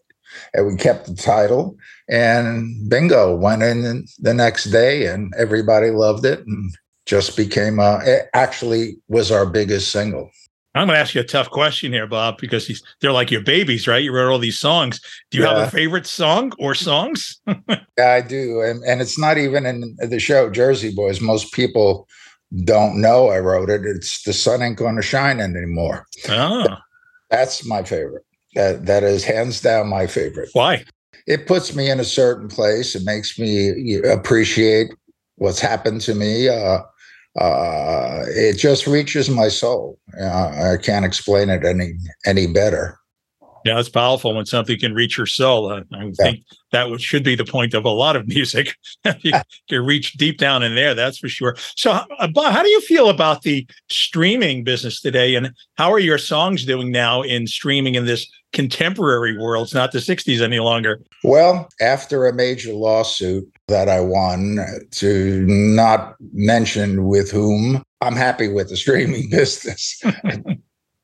And 0.55 0.66
we 0.66 0.77
kept 0.77 1.07
the 1.07 1.14
title, 1.14 1.77
and 2.09 2.88
bingo, 2.88 3.37
went 3.37 3.62
in 3.62 4.05
the 4.18 4.35
next 4.35 4.64
day, 4.64 5.07
and 5.07 5.33
everybody 5.38 5.90
loved 5.90 6.24
it, 6.24 6.40
and 6.44 6.74
just 7.07 7.37
became 7.37 7.79
a, 7.79 8.00
it 8.05 8.27
actually 8.35 8.96
was 9.07 9.31
our 9.31 9.46
biggest 9.46 9.92
single. 9.92 10.29
I'm 10.74 10.88
going 10.88 10.96
to 10.96 11.00
ask 11.00 11.14
you 11.14 11.20
a 11.20 11.24
tough 11.24 11.50
question 11.50 11.92
here, 11.92 12.09
Bob, 12.09 12.38
because 12.40 12.83
they're 13.00 13.12
like 13.12 13.31
your 13.31 13.42
babies, 13.42 13.87
right? 13.87 14.03
You 14.03 14.12
wrote 14.12 14.33
all 14.33 14.40
these 14.40 14.59
songs. 14.59 15.00
Do 15.31 15.38
you 15.38 15.44
yeah. 15.44 15.57
have 15.57 15.68
a 15.68 15.70
favorite 15.70 16.07
song 16.07 16.53
or 16.59 16.74
songs? 16.74 17.40
yeah, 17.46 18.09
I 18.09 18.20
do, 18.20 18.61
and 18.61 18.83
and 18.83 19.00
it's 19.00 19.18
not 19.18 19.38
even 19.38 19.66
in 19.66 19.96
the 20.00 20.18
show 20.18 20.50
Jersey 20.50 20.92
Boys. 20.92 21.20
Most 21.20 21.53
people 21.53 22.09
don't 22.64 23.00
know 23.00 23.30
I 23.30 23.38
wrote 23.38 23.70
it. 23.70 23.82
It's 23.84 24.22
The 24.22 24.32
Sun 24.32 24.62
Ain't 24.62 24.76
Gonna 24.76 25.02
Shine 25.02 25.40
Anymore. 25.40 26.06
Oh. 26.28 26.66
That's 27.30 27.66
my 27.66 27.82
favorite. 27.82 28.24
That 28.54 28.86
that 28.86 29.02
is 29.02 29.24
hands 29.24 29.60
down 29.60 29.88
my 29.88 30.06
favorite. 30.06 30.50
Why? 30.52 30.84
It 31.26 31.46
puts 31.46 31.74
me 31.74 31.90
in 31.90 32.00
a 32.00 32.04
certain 32.04 32.48
place. 32.48 32.94
It 32.94 33.04
makes 33.04 33.38
me 33.38 33.96
appreciate 34.04 34.94
what's 35.36 35.60
happened 35.60 36.02
to 36.02 36.14
me. 36.14 36.48
Uh, 36.48 36.80
uh, 37.40 38.24
it 38.28 38.56
just 38.56 38.86
reaches 38.86 39.28
my 39.28 39.48
soul. 39.48 39.98
Uh, 40.20 40.74
I 40.74 40.76
can't 40.80 41.04
explain 41.04 41.48
it 41.50 41.64
any 41.64 41.94
any 42.26 42.46
better. 42.46 42.98
Yeah, 43.64 43.81
it's 43.81 43.88
powerful 43.88 44.35
when 44.35 44.44
something 44.44 44.79
can 44.79 44.92
reach 44.94 45.16
your 45.16 45.27
soul. 45.27 45.72
I, 45.72 45.79
I 45.79 46.05
yeah. 46.05 46.11
think 46.18 46.44
that 46.72 46.90
would, 46.90 47.00
should 47.00 47.24
be 47.24 47.35
the 47.35 47.46
point 47.46 47.72
of 47.72 47.87
a 47.87 47.90
lot 47.90 48.14
of 48.14 48.29
music. 48.29 48.77
you 49.20 49.33
can 49.68 49.85
reach 49.85 50.12
deep 50.12 50.38
down 50.38 50.62
in 50.62 50.74
there, 50.74 50.94
that's 50.94 51.18
for 51.18 51.29
sure. 51.29 51.57
So, 51.74 51.92
uh, 51.92 52.29
Bob, 52.29 52.53
how 52.53 52.62
do 52.62 52.68
you 52.68 52.81
feel 52.83 53.09
about 53.09 53.42
the 53.42 53.66
streaming 53.88 54.64
business 54.64 55.00
today, 55.00 55.35
and 55.35 55.53
how 55.77 55.90
are 55.90 55.98
your 55.98 56.18
songs 56.18 56.64
doing 56.66 56.92
now 56.92 57.22
in 57.22 57.46
streaming 57.46 57.94
in 57.94 58.05
this 58.05 58.31
contemporary 58.53 59.38
world? 59.38 59.64
It's 59.64 59.74
not 59.74 59.92
the 59.92 59.98
'60s 59.98 60.42
any 60.42 60.61
longer. 60.61 61.00
Well, 61.22 61.68
after 61.81 62.27
a 62.27 62.35
major 62.35 62.74
lawsuit 62.74 63.50
that 63.68 63.88
I 63.88 64.00
won, 64.00 64.59
to 64.90 65.46
not 65.46 66.16
mention 66.33 67.07
with 67.07 67.31
whom, 67.31 67.83
I'm 68.03 68.16
happy 68.16 68.48
with 68.48 68.68
the 68.68 68.77
streaming 68.77 69.31
business. 69.31 70.03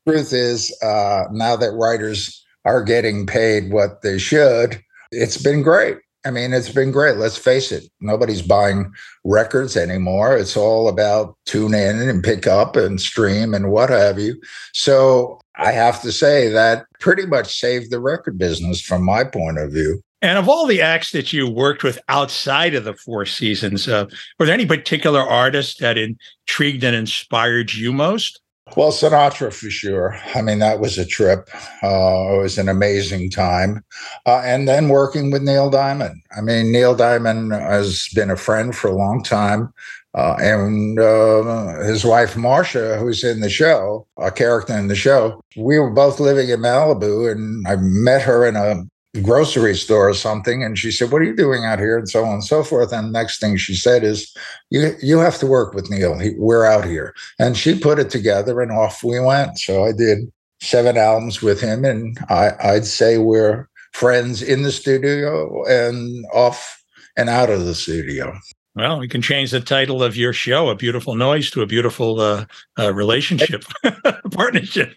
Truth 0.07 0.33
is, 0.33 0.75
uh, 0.83 1.25
now 1.31 1.55
that 1.55 1.71
writers 1.71 2.40
are 2.65 2.83
getting 2.83 3.25
paid 3.25 3.71
what 3.71 4.01
they 4.01 4.17
should, 4.17 4.81
it's 5.11 5.37
been 5.37 5.61
great. 5.61 5.97
I 6.23 6.29
mean, 6.29 6.53
it's 6.53 6.69
been 6.69 6.91
great. 6.91 7.17
Let's 7.17 7.37
face 7.37 7.71
it. 7.71 7.85
Nobody's 7.99 8.43
buying 8.43 8.91
records 9.23 9.75
anymore. 9.75 10.37
It's 10.37 10.55
all 10.55 10.87
about 10.87 11.35
tune 11.45 11.73
in 11.73 11.99
and 11.99 12.23
pick 12.23 12.45
up 12.45 12.75
and 12.75 13.01
stream 13.01 13.55
and 13.55 13.71
what 13.71 13.89
have 13.89 14.19
you. 14.19 14.39
So 14.73 15.39
I 15.55 15.71
have 15.71 16.01
to 16.03 16.11
say 16.11 16.49
that 16.49 16.85
pretty 16.99 17.25
much 17.25 17.59
saved 17.59 17.89
the 17.89 17.99
record 17.99 18.37
business 18.37 18.81
from 18.81 19.03
my 19.03 19.23
point 19.23 19.57
of 19.57 19.71
view. 19.71 20.01
And 20.21 20.37
of 20.37 20.47
all 20.47 20.67
the 20.67 20.81
acts 20.81 21.11
that 21.13 21.33
you 21.33 21.49
worked 21.49 21.83
with 21.83 21.97
outside 22.07 22.75
of 22.75 22.83
the 22.83 22.93
Four 22.93 23.25
Seasons, 23.25 23.87
uh, 23.87 24.05
were 24.37 24.45
there 24.45 24.53
any 24.53 24.67
particular 24.67 25.21
artists 25.21 25.79
that 25.79 25.97
intrigued 25.97 26.83
and 26.83 26.95
inspired 26.95 27.73
you 27.73 27.91
most? 27.91 28.39
Well, 28.77 28.91
Sinatra 28.91 29.53
for 29.53 29.69
sure. 29.69 30.17
I 30.33 30.41
mean, 30.41 30.59
that 30.59 30.79
was 30.79 30.97
a 30.97 31.05
trip. 31.05 31.49
Uh, 31.83 32.35
it 32.35 32.41
was 32.41 32.57
an 32.57 32.69
amazing 32.69 33.29
time. 33.29 33.83
Uh, 34.25 34.41
and 34.45 34.67
then 34.67 34.87
working 34.87 35.29
with 35.29 35.41
Neil 35.43 35.69
Diamond. 35.69 36.21
I 36.35 36.41
mean, 36.41 36.71
Neil 36.71 36.95
Diamond 36.95 37.51
has 37.51 38.07
been 38.15 38.29
a 38.29 38.37
friend 38.37 38.75
for 38.75 38.87
a 38.87 38.95
long 38.95 39.23
time. 39.23 39.73
Uh, 40.13 40.35
and 40.39 40.99
uh, 40.99 41.83
his 41.83 42.03
wife 42.03 42.35
Marcia, 42.35 42.97
who's 42.97 43.23
in 43.23 43.39
the 43.39 43.49
show, 43.49 44.05
a 44.17 44.29
character 44.29 44.77
in 44.77 44.87
the 44.87 44.95
show, 44.95 45.41
we 45.55 45.79
were 45.79 45.89
both 45.89 46.19
living 46.19 46.49
in 46.49 46.59
Malibu, 46.59 47.31
and 47.31 47.65
I 47.65 47.77
met 47.77 48.21
her 48.23 48.45
in 48.45 48.57
a 48.57 48.83
grocery 49.21 49.75
store 49.75 50.09
or 50.09 50.13
something, 50.13 50.63
and 50.63 50.77
she 50.77 50.91
said, 50.91 51.11
"What 51.11 51.21
are 51.21 51.25
you 51.25 51.35
doing 51.35 51.65
out 51.65 51.79
here?" 51.79 51.97
and 51.97 52.09
so 52.09 52.23
on 52.23 52.35
and 52.35 52.43
so 52.43 52.63
forth. 52.63 52.93
And 52.93 53.07
the 53.07 53.11
next 53.11 53.39
thing 53.39 53.57
she 53.57 53.75
said 53.75 54.03
is, 54.03 54.33
"You 54.69 54.95
you 55.01 55.19
have 55.19 55.37
to 55.39 55.47
work 55.47 55.73
with 55.73 55.89
Neil. 55.89 56.17
He, 56.17 56.31
we're 56.37 56.65
out 56.65 56.85
here." 56.85 57.13
And 57.39 57.57
she 57.57 57.77
put 57.77 57.99
it 57.99 58.09
together, 58.09 58.61
and 58.61 58.71
off 58.71 59.03
we 59.03 59.19
went. 59.19 59.59
So 59.59 59.83
I 59.83 59.91
did 59.91 60.31
seven 60.61 60.97
albums 60.97 61.41
with 61.41 61.59
him, 61.59 61.83
and 61.85 62.17
I, 62.29 62.51
I'd 62.63 62.85
say 62.85 63.17
we're 63.17 63.67
friends 63.93 64.41
in 64.41 64.63
the 64.63 64.71
studio 64.71 65.65
and 65.65 66.25
off 66.33 66.81
and 67.17 67.29
out 67.29 67.49
of 67.49 67.65
the 67.65 67.75
studio. 67.75 68.33
Well, 68.73 68.99
we 68.99 69.09
can 69.09 69.21
change 69.21 69.51
the 69.51 69.59
title 69.59 70.01
of 70.01 70.15
your 70.15 70.31
show, 70.31 70.69
"A 70.69 70.75
Beautiful 70.75 71.15
Noise," 71.15 71.51
to 71.51 71.61
a 71.61 71.65
beautiful 71.65 72.21
uh, 72.21 72.45
uh, 72.79 72.93
relationship 72.93 73.65
partnership. 74.31 74.93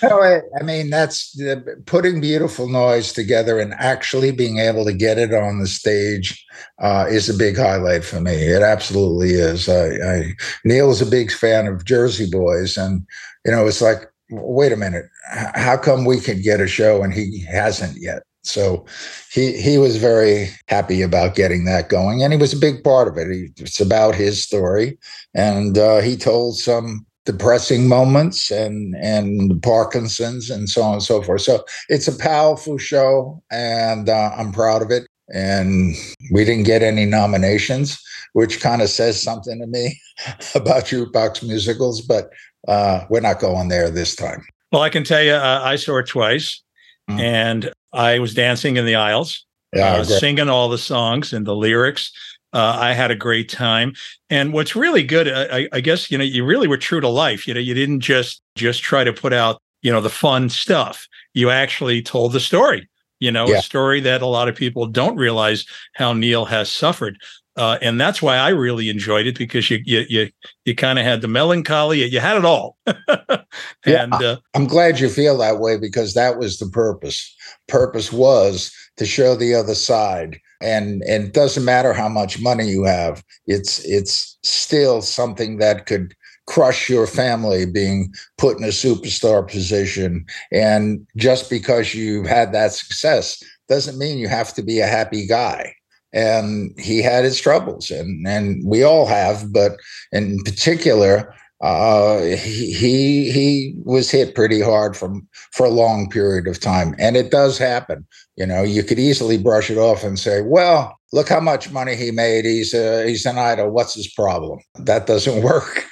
no, 0.00 0.22
I, 0.22 0.40
I, 0.60 0.62
mean 0.62 0.90
that's 0.90 1.40
uh, 1.40 1.56
putting 1.86 2.20
beautiful 2.20 2.68
noise 2.68 3.12
together 3.12 3.58
and 3.58 3.74
actually 3.74 4.30
being 4.30 4.58
able 4.58 4.84
to 4.84 4.92
get 4.92 5.18
it 5.18 5.34
on 5.34 5.58
the 5.58 5.66
stage 5.66 6.46
uh, 6.78 7.06
is 7.08 7.28
a 7.28 7.34
big 7.36 7.56
highlight 7.56 8.04
for 8.04 8.20
me. 8.20 8.32
It 8.32 8.62
absolutely 8.62 9.30
is. 9.30 9.68
I, 9.68 9.96
I 9.96 10.32
Neil 10.64 10.92
is 10.92 11.02
a 11.02 11.06
big 11.06 11.32
fan 11.32 11.66
of 11.66 11.84
Jersey 11.84 12.30
Boys, 12.30 12.76
and 12.76 13.04
you 13.44 13.50
know 13.50 13.66
it's 13.66 13.82
like, 13.82 14.04
wait 14.30 14.70
a 14.70 14.76
minute, 14.76 15.06
how 15.32 15.76
come 15.76 16.04
we 16.04 16.20
could 16.20 16.44
get 16.44 16.60
a 16.60 16.68
show 16.68 17.02
and 17.02 17.12
he 17.12 17.44
hasn't 17.44 18.00
yet? 18.00 18.22
So 18.46 18.86
he 19.32 19.60
he 19.60 19.78
was 19.78 19.96
very 19.96 20.48
happy 20.68 21.02
about 21.02 21.34
getting 21.34 21.64
that 21.64 21.88
going, 21.88 22.22
and 22.22 22.32
he 22.32 22.38
was 22.38 22.52
a 22.52 22.58
big 22.58 22.82
part 22.84 23.08
of 23.08 23.16
it. 23.16 23.30
He, 23.30 23.48
it's 23.56 23.80
about 23.80 24.14
his 24.14 24.42
story, 24.42 24.98
and 25.34 25.76
uh, 25.76 26.00
he 26.00 26.16
told 26.16 26.58
some 26.58 27.06
depressing 27.26 27.88
moments 27.88 28.50
and 28.50 28.94
and 28.96 29.62
Parkinson's 29.62 30.48
and 30.48 30.70
so 30.70 30.82
on 30.82 30.94
and 30.94 31.02
so 31.02 31.22
forth. 31.22 31.42
So 31.42 31.64
it's 31.88 32.08
a 32.08 32.16
powerful 32.16 32.78
show, 32.78 33.42
and 33.50 34.08
uh, 34.08 34.30
I'm 34.36 34.52
proud 34.52 34.80
of 34.80 34.90
it. 34.90 35.06
And 35.34 35.96
we 36.30 36.44
didn't 36.44 36.66
get 36.66 36.84
any 36.84 37.04
nominations, 37.04 38.00
which 38.34 38.60
kind 38.60 38.80
of 38.80 38.88
says 38.88 39.20
something 39.20 39.58
to 39.58 39.66
me 39.66 40.00
about 40.54 40.84
jukebox 40.84 41.46
musicals. 41.46 42.00
But 42.00 42.30
uh, 42.68 43.04
we're 43.10 43.20
not 43.20 43.40
going 43.40 43.68
there 43.68 43.90
this 43.90 44.14
time. 44.14 44.46
Well, 44.72 44.82
I 44.82 44.88
can 44.88 45.04
tell 45.04 45.22
you, 45.22 45.32
uh, 45.32 45.60
I 45.62 45.76
saw 45.76 45.98
it 45.98 46.06
twice, 46.06 46.62
mm. 47.10 47.20
and 47.20 47.72
I 47.96 48.18
was 48.18 48.34
dancing 48.34 48.76
in 48.76 48.84
the 48.84 48.94
aisles, 48.94 49.44
yeah, 49.72 49.94
uh, 49.94 50.04
singing 50.04 50.48
all 50.48 50.68
the 50.68 50.78
songs 50.78 51.32
and 51.32 51.46
the 51.46 51.56
lyrics. 51.56 52.12
Uh, 52.52 52.76
I 52.78 52.92
had 52.92 53.10
a 53.10 53.16
great 53.16 53.48
time, 53.48 53.94
and 54.30 54.52
what's 54.52 54.76
really 54.76 55.02
good, 55.02 55.28
I, 55.28 55.68
I, 55.72 55.80
guess, 55.80 56.10
you 56.10 56.16
know, 56.16 56.24
you 56.24 56.44
really 56.44 56.68
were 56.68 56.78
true 56.78 57.00
to 57.00 57.08
life. 57.08 57.48
You 57.48 57.54
know, 57.54 57.60
you 57.60 57.74
didn't 57.74 58.00
just 58.00 58.42
just 58.54 58.82
try 58.82 59.02
to 59.02 59.12
put 59.12 59.32
out, 59.32 59.60
you 59.82 59.90
know, 59.90 60.00
the 60.00 60.10
fun 60.10 60.48
stuff. 60.48 61.08
You 61.34 61.50
actually 61.50 62.02
told 62.02 62.32
the 62.32 62.40
story. 62.40 62.88
You 63.18 63.32
know, 63.32 63.48
yeah. 63.48 63.58
a 63.58 63.62
story 63.62 64.00
that 64.00 64.20
a 64.20 64.26
lot 64.26 64.48
of 64.48 64.54
people 64.54 64.86
don't 64.86 65.16
realize 65.16 65.64
how 65.94 66.12
Neil 66.12 66.44
has 66.44 66.70
suffered. 66.70 67.18
Uh, 67.56 67.78
and 67.80 67.98
that's 68.00 68.20
why 68.20 68.36
I 68.36 68.50
really 68.50 68.90
enjoyed 68.90 69.26
it 69.26 69.38
because 69.38 69.70
you 69.70 69.80
you 69.84 70.04
you, 70.08 70.30
you 70.64 70.74
kind 70.74 70.98
of 70.98 71.04
had 71.04 71.22
the 71.22 71.28
melancholy, 71.28 72.04
you 72.04 72.20
had 72.20 72.36
it 72.36 72.44
all. 72.44 72.76
and 72.86 73.46
yeah, 73.86 74.06
uh, 74.12 74.36
I'm 74.54 74.66
glad 74.66 75.00
you 75.00 75.08
feel 75.08 75.38
that 75.38 75.58
way 75.58 75.78
because 75.78 76.14
that 76.14 76.38
was 76.38 76.58
the 76.58 76.68
purpose. 76.68 77.34
Purpose 77.66 78.12
was 78.12 78.72
to 78.98 79.06
show 79.06 79.34
the 79.34 79.54
other 79.54 79.74
side, 79.74 80.38
and 80.60 81.02
and 81.04 81.24
it 81.24 81.32
doesn't 81.32 81.64
matter 81.64 81.94
how 81.94 82.08
much 82.08 82.40
money 82.40 82.68
you 82.68 82.84
have. 82.84 83.24
It's 83.46 83.82
it's 83.86 84.36
still 84.42 85.00
something 85.00 85.56
that 85.58 85.86
could 85.86 86.14
crush 86.46 86.88
your 86.88 87.06
family 87.06 87.66
being 87.66 88.12
put 88.38 88.56
in 88.56 88.64
a 88.64 88.68
superstar 88.68 89.48
position. 89.48 90.24
And 90.52 91.06
just 91.16 91.50
because 91.50 91.94
you've 91.94 92.26
had 92.26 92.52
that 92.52 92.72
success 92.72 93.42
doesn't 93.68 93.98
mean 93.98 94.18
you 94.18 94.28
have 94.28 94.54
to 94.54 94.62
be 94.62 94.78
a 94.78 94.86
happy 94.86 95.26
guy 95.26 95.74
and 96.16 96.72
he 96.78 97.02
had 97.02 97.24
his 97.24 97.38
troubles 97.38 97.90
and 97.90 98.26
and 98.26 98.62
we 98.64 98.82
all 98.82 99.06
have 99.06 99.52
but 99.52 99.72
in 100.12 100.38
particular 100.44 101.32
uh, 101.62 102.20
he, 102.20 103.30
he 103.30 103.74
was 103.84 104.10
hit 104.10 104.34
pretty 104.34 104.60
hard 104.60 104.94
from 104.94 105.26
for 105.52 105.64
a 105.64 105.70
long 105.70 106.08
period 106.10 106.46
of 106.46 106.60
time 106.60 106.94
and 106.98 107.16
it 107.16 107.30
does 107.30 107.56
happen. 107.56 108.06
You 108.36 108.46
know 108.46 108.62
you 108.62 108.82
could 108.82 108.98
easily 108.98 109.38
brush 109.38 109.70
it 109.70 109.78
off 109.78 110.04
and 110.04 110.18
say 110.18 110.42
well 110.42 110.94
look 111.12 111.28
how 111.28 111.40
much 111.40 111.70
money 111.70 111.96
he 111.96 112.10
made. 112.10 112.44
He's 112.44 112.74
a, 112.74 113.06
he's 113.06 113.24
an 113.24 113.38
idol. 113.38 113.70
What's 113.70 113.94
his 113.94 114.12
problem? 114.12 114.58
That 114.80 115.06
doesn't 115.06 115.42
work 115.52 115.84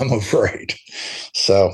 i'm 0.00 0.12
afraid. 0.12 0.74
So 1.34 1.70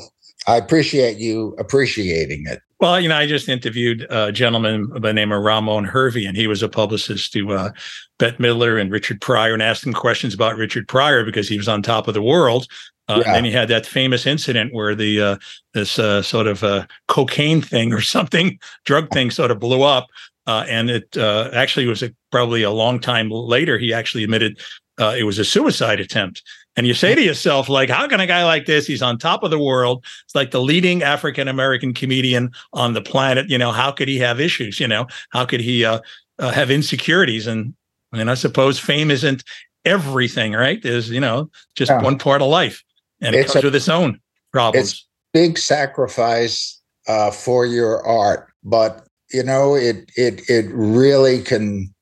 i 0.47 0.57
appreciate 0.57 1.19
you 1.19 1.55
appreciating 1.59 2.45
it 2.47 2.61
well, 2.79 3.01
you 3.01 3.09
know, 3.09 3.17
I 3.17 3.27
just 3.27 3.49
interviewed 3.49 4.07
a 4.11 4.31
gentleman 4.31 4.87
by 4.87 4.99
the 4.99 5.13
name 5.15 5.33
of 5.33 5.43
Ramon 5.43 5.85
Hervey, 5.85 6.27
and 6.27 6.37
he 6.37 6.47
was 6.47 6.63
a 6.63 6.69
publicist 6.69 7.33
to 7.33 7.53
uh, 7.53 7.71
Bette 8.19 8.37
Midler 8.37 8.81
and 8.81 8.93
Richard 8.93 9.21
Pryor, 9.21 9.55
and 9.55 9.63
asked 9.63 9.87
him 9.87 9.95
questions 9.95 10.35
about 10.35 10.57
Richard 10.57 10.87
Pryor 10.87 11.25
because 11.25 11.49
he 11.49 11.57
was 11.57 11.69
on 11.69 11.83
top 11.83 12.07
of 12.07 12.15
the 12.15 12.23
world. 12.23 12.67
Uh, 13.09 13.23
yeah. 13.25 13.37
And 13.37 13.47
he 13.47 13.53
had 13.53 13.69
that 13.69 13.87
famous 13.87 14.27
incident 14.27 14.75
where 14.75 14.95
the 14.95 15.21
uh, 15.21 15.37
this 15.75 15.99
uh, 15.99 16.23
sort 16.23 16.47
of 16.47 16.65
uh, 16.65 16.87
cocaine 17.09 17.63
thing 17.63 17.93
or 17.93 18.01
something, 18.03 18.59
drug 18.85 19.09
thing, 19.11 19.31
sort 19.31 19.51
of 19.51 19.59
blew 19.59 19.83
up. 19.83 20.09
Uh, 20.47 20.65
and 20.69 20.91
it 20.91 21.17
uh, 21.17 21.51
actually 21.53 21.87
was 21.87 22.03
a, 22.03 22.15
probably 22.31 22.63
a 22.63 22.71
long 22.71 23.01
time 23.01 23.31
later. 23.31 23.79
He 23.79 23.93
actually 23.93 24.23
admitted 24.23 24.61
it 24.99 25.25
was 25.25 25.39
a 25.39 25.45
suicide 25.45 26.01
attempt. 26.01 26.43
And 26.77 26.87
you 26.87 26.93
say 26.93 27.15
to 27.15 27.23
yourself, 27.23 27.71
like, 27.71 27.89
how 27.89 28.07
can 28.07 28.21
a 28.21 28.27
guy 28.27 28.45
like 28.45 28.67
this? 28.67 28.87
He's 28.87 29.01
on 29.01 29.17
top 29.17 29.43
of 29.43 29.51
the 29.51 29.59
world. 29.59 30.05
It's 30.25 30.35
like 30.35 30.51
the 30.51 30.61
leading 30.61 31.03
African 31.03 31.49
American 31.49 31.95
comedian 31.95 32.51
on 32.75 32.93
the 32.93 33.01
planet. 33.01 33.49
You 33.49 33.57
know, 33.57 33.73
how 33.73 33.91
could 33.91 34.09
he 34.09 34.19
have 34.19 34.41
issues? 34.41 34.79
You 34.79 34.87
know, 34.87 35.07
how 35.31 35.47
could 35.47 35.61
he 35.61 35.85
uh, 35.85 36.01
uh, 36.39 36.53
have 36.53 36.71
insecurities? 36.71 37.47
And 37.47 37.75
and 38.13 38.31
I 38.31 38.35
suppose 38.35 38.79
fame 38.79 39.11
isn't 39.11 39.43
everything, 39.87 40.53
right? 40.53 40.83
There's, 40.83 41.11
you 41.11 41.21
know, 41.21 41.51
just 41.77 41.91
yeah. 41.91 42.03
one 42.03 42.19
part 42.19 42.43
of 42.43 42.49
life, 42.49 42.85
and 43.23 43.35
it 43.35 43.41
it's 43.41 43.53
comes 43.53 43.65
a, 43.65 43.69
with 43.69 43.77
its 43.77 43.89
own 43.89 44.21
problems. 44.53 44.93
It's 44.93 45.09
big 45.33 45.59
sacrifice 45.59 46.81
uh, 47.09 47.31
for 47.31 47.65
your 47.65 48.07
art, 48.07 48.49
but 48.65 49.07
you 49.33 49.43
know, 49.43 49.75
it 49.75 50.11
it 50.17 50.49
it 50.51 50.67
really 50.73 51.43
can 51.43 51.95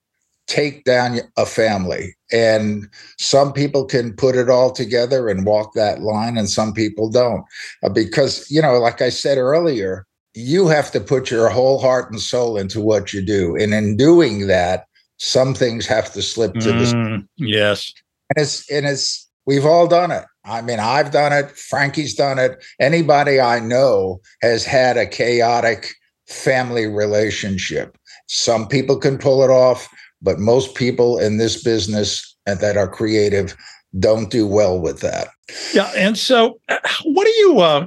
take 0.46 0.84
down 0.84 1.20
a 1.36 1.46
family. 1.46 2.14
And 2.32 2.88
some 3.18 3.52
people 3.52 3.84
can 3.84 4.12
put 4.14 4.36
it 4.36 4.50
all 4.50 4.70
together 4.70 5.28
and 5.28 5.46
walk 5.46 5.72
that 5.74 6.02
line, 6.02 6.36
and 6.36 6.48
some 6.48 6.72
people 6.72 7.10
don't. 7.10 7.44
Uh, 7.82 7.88
because, 7.88 8.50
you 8.50 8.60
know, 8.60 8.78
like 8.78 9.00
I 9.00 9.08
said 9.08 9.38
earlier, 9.38 10.06
you 10.34 10.66
have 10.66 10.90
to 10.92 11.00
put 11.00 11.30
your 11.30 11.48
whole 11.48 11.78
heart 11.78 12.10
and 12.10 12.20
soul 12.20 12.56
into 12.56 12.80
what 12.80 13.12
you 13.12 13.22
do. 13.22 13.56
And 13.56 13.72
in 13.72 13.96
doing 13.96 14.46
that, 14.48 14.86
some 15.18 15.54
things 15.54 15.86
have 15.86 16.12
to 16.12 16.22
slip 16.22 16.54
to 16.54 16.70
mm, 16.70 17.26
the 17.38 17.46
yes. 17.46 17.92
And 18.30 18.42
it's 18.42 18.70
and 18.70 18.84
it's 18.84 19.30
we've 19.46 19.64
all 19.64 19.86
done 19.86 20.10
it. 20.10 20.24
I 20.44 20.60
mean, 20.60 20.80
I've 20.80 21.10
done 21.10 21.32
it, 21.32 21.50
Frankie's 21.52 22.14
done 22.14 22.38
it. 22.38 22.62
Anybody 22.80 23.40
I 23.40 23.60
know 23.60 24.20
has 24.42 24.64
had 24.64 24.96
a 24.96 25.06
chaotic 25.06 25.94
family 26.28 26.86
relationship. 26.86 27.96
Some 28.28 28.68
people 28.68 28.96
can 28.96 29.18
pull 29.18 29.42
it 29.42 29.50
off, 29.50 29.88
but 30.24 30.40
most 30.40 30.74
people 30.74 31.18
in 31.18 31.36
this 31.36 31.62
business 31.62 32.34
and 32.46 32.58
that 32.60 32.76
are 32.76 32.88
creative 32.88 33.56
don't 34.00 34.30
do 34.30 34.46
well 34.46 34.80
with 34.80 35.00
that. 35.00 35.28
Yeah, 35.72 35.92
and 35.96 36.18
so 36.18 36.58
uh, 36.68 36.78
what 37.04 37.24
do 37.24 37.30
you 37.30 37.60
uh, 37.60 37.86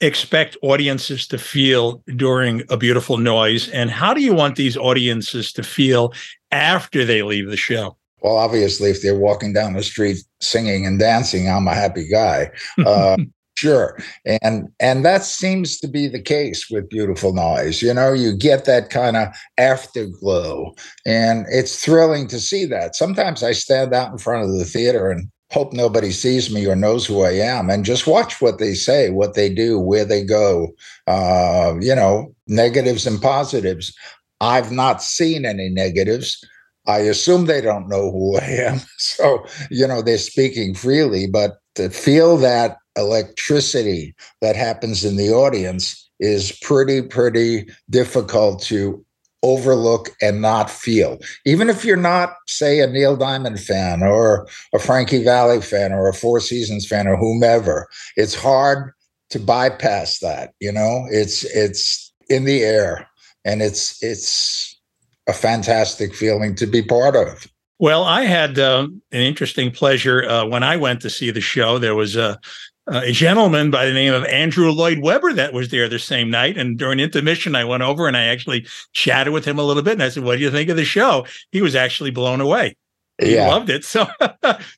expect 0.00 0.56
audiences 0.62 1.26
to 1.28 1.38
feel 1.38 2.02
during 2.14 2.62
a 2.68 2.76
beautiful 2.76 3.16
noise, 3.16 3.68
and 3.70 3.90
how 3.90 4.14
do 4.14 4.20
you 4.20 4.34
want 4.34 4.54
these 4.54 4.76
audiences 4.76 5.52
to 5.54 5.62
feel 5.62 6.12
after 6.52 7.04
they 7.04 7.22
leave 7.22 7.48
the 7.48 7.56
show? 7.56 7.96
Well, 8.22 8.36
obviously, 8.36 8.90
if 8.90 9.02
they're 9.02 9.18
walking 9.18 9.54
down 9.54 9.72
the 9.72 9.82
street 9.82 10.18
singing 10.40 10.86
and 10.86 10.98
dancing, 10.98 11.48
I'm 11.48 11.66
a 11.66 11.74
happy 11.74 12.06
guy. 12.06 12.50
Uh, 12.78 13.16
Sure. 13.56 13.98
And 14.42 14.68
and 14.80 15.04
that 15.04 15.22
seems 15.22 15.78
to 15.80 15.88
be 15.88 16.08
the 16.08 16.22
case 16.22 16.70
with 16.70 16.88
beautiful 16.88 17.34
noise. 17.34 17.82
You 17.82 17.92
know, 17.92 18.12
you 18.12 18.34
get 18.34 18.64
that 18.64 18.88
kind 18.88 19.16
of 19.16 19.28
afterglow 19.58 20.74
and 21.04 21.44
it's 21.50 21.84
thrilling 21.84 22.26
to 22.28 22.40
see 22.40 22.64
that. 22.66 22.96
Sometimes 22.96 23.42
I 23.42 23.52
stand 23.52 23.92
out 23.92 24.12
in 24.12 24.18
front 24.18 24.44
of 24.44 24.56
the 24.56 24.64
theater 24.64 25.10
and 25.10 25.28
hope 25.50 25.72
nobody 25.72 26.10
sees 26.10 26.52
me 26.52 26.66
or 26.66 26.76
knows 26.76 27.04
who 27.04 27.22
I 27.22 27.32
am 27.32 27.68
and 27.68 27.84
just 27.84 28.06
watch 28.06 28.40
what 28.40 28.58
they 28.58 28.72
say, 28.72 29.10
what 29.10 29.34
they 29.34 29.52
do, 29.52 29.78
where 29.78 30.04
they 30.04 30.22
go. 30.24 30.68
Uh, 31.06 31.74
you 31.80 31.94
know, 31.94 32.34
negatives 32.46 33.06
and 33.06 33.20
positives. 33.20 33.92
I've 34.40 34.72
not 34.72 35.02
seen 35.02 35.44
any 35.44 35.68
negatives. 35.68 36.42
I 36.86 36.98
assume 37.00 37.44
they 37.44 37.60
don't 37.60 37.88
know 37.88 38.10
who 38.10 38.38
I 38.38 38.44
am. 38.44 38.80
So, 38.98 39.44
you 39.70 39.86
know, 39.86 40.02
they're 40.02 40.18
speaking 40.18 40.74
freely, 40.74 41.26
but 41.26 41.58
to 41.74 41.90
feel 41.90 42.36
that 42.38 42.76
electricity 43.00 44.14
that 44.40 44.56
happens 44.56 45.04
in 45.04 45.16
the 45.16 45.30
audience 45.30 46.10
is 46.20 46.52
pretty, 46.62 47.02
pretty 47.02 47.68
difficult 47.88 48.62
to 48.62 49.04
overlook 49.42 50.10
and 50.20 50.42
not 50.42 50.70
feel. 50.70 51.18
Even 51.46 51.68
if 51.68 51.84
you're 51.84 51.96
not, 51.96 52.34
say, 52.46 52.80
a 52.80 52.86
Neil 52.86 53.16
Diamond 53.16 53.58
fan 53.58 54.02
or 54.02 54.46
a 54.74 54.78
Frankie 54.78 55.24
Valli 55.24 55.60
fan 55.60 55.92
or 55.92 56.08
a 56.08 56.14
Four 56.14 56.40
Seasons 56.40 56.86
fan 56.86 57.08
or 57.08 57.16
whomever, 57.16 57.88
it's 58.16 58.34
hard 58.34 58.92
to 59.30 59.38
bypass 59.38 60.18
that. 60.18 60.52
You 60.60 60.72
know, 60.72 61.06
it's 61.10 61.44
it's 61.44 62.12
in 62.28 62.44
the 62.44 62.62
air 62.62 63.08
and 63.44 63.62
it's 63.62 64.02
it's 64.02 64.78
a 65.26 65.32
fantastic 65.32 66.14
feeling 66.14 66.54
to 66.56 66.66
be 66.66 66.82
part 66.82 67.16
of. 67.16 67.46
Well, 67.78 68.04
I 68.04 68.24
had 68.24 68.58
uh, 68.58 68.88
an 69.10 69.20
interesting 69.20 69.70
pleasure 69.70 70.28
uh, 70.28 70.44
when 70.44 70.62
I 70.62 70.76
went 70.76 71.00
to 71.00 71.08
see 71.08 71.30
the 71.30 71.40
show. 71.40 71.78
There 71.78 71.94
was 71.94 72.14
a, 72.14 72.38
a 72.86 73.12
gentleman 73.12 73.70
by 73.70 73.86
the 73.86 73.92
name 73.92 74.12
of 74.12 74.24
Andrew 74.24 74.70
Lloyd 74.70 75.00
Webber 75.00 75.32
that 75.34 75.52
was 75.52 75.68
there 75.68 75.88
the 75.88 75.98
same 75.98 76.30
night. 76.30 76.56
And 76.56 76.78
during 76.78 76.98
intermission, 76.98 77.54
I 77.54 77.64
went 77.64 77.82
over 77.82 78.08
and 78.08 78.16
I 78.16 78.24
actually 78.24 78.66
chatted 78.92 79.32
with 79.32 79.44
him 79.44 79.58
a 79.58 79.62
little 79.62 79.82
bit. 79.82 79.94
And 79.94 80.02
I 80.02 80.08
said, 80.08 80.24
What 80.24 80.36
do 80.36 80.42
you 80.42 80.50
think 80.50 80.68
of 80.70 80.76
the 80.76 80.84
show? 80.84 81.26
He 81.52 81.62
was 81.62 81.74
actually 81.74 82.10
blown 82.10 82.40
away. 82.40 82.76
He 83.18 83.34
yeah. 83.34 83.48
loved 83.48 83.70
it. 83.70 83.84
So 83.84 84.06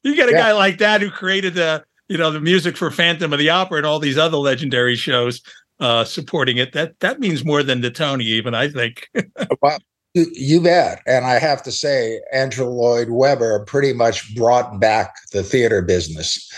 you 0.02 0.16
get 0.16 0.28
a 0.28 0.32
yeah. 0.32 0.38
guy 0.38 0.52
like 0.52 0.78
that 0.78 1.00
who 1.00 1.10
created 1.10 1.54
the, 1.54 1.84
you 2.08 2.18
know, 2.18 2.30
the 2.30 2.40
music 2.40 2.76
for 2.76 2.90
Phantom 2.90 3.32
of 3.32 3.38
the 3.38 3.50
Opera 3.50 3.78
and 3.78 3.86
all 3.86 3.98
these 3.98 4.18
other 4.18 4.36
legendary 4.36 4.96
shows 4.96 5.40
uh, 5.80 6.04
supporting 6.04 6.58
it. 6.58 6.72
That 6.72 6.98
that 7.00 7.20
means 7.20 7.44
more 7.44 7.62
than 7.62 7.80
the 7.80 7.90
Tony, 7.90 8.24
even 8.24 8.54
I 8.54 8.68
think. 8.68 9.08
well, 9.62 9.78
you 10.14 10.60
bet. 10.60 11.02
And 11.06 11.24
I 11.24 11.38
have 11.38 11.62
to 11.62 11.72
say, 11.72 12.20
Andrew 12.32 12.66
Lloyd 12.66 13.10
Webber 13.10 13.64
pretty 13.64 13.92
much 13.92 14.34
brought 14.34 14.78
back 14.78 15.14
the 15.32 15.42
theater 15.42 15.82
business. 15.82 16.50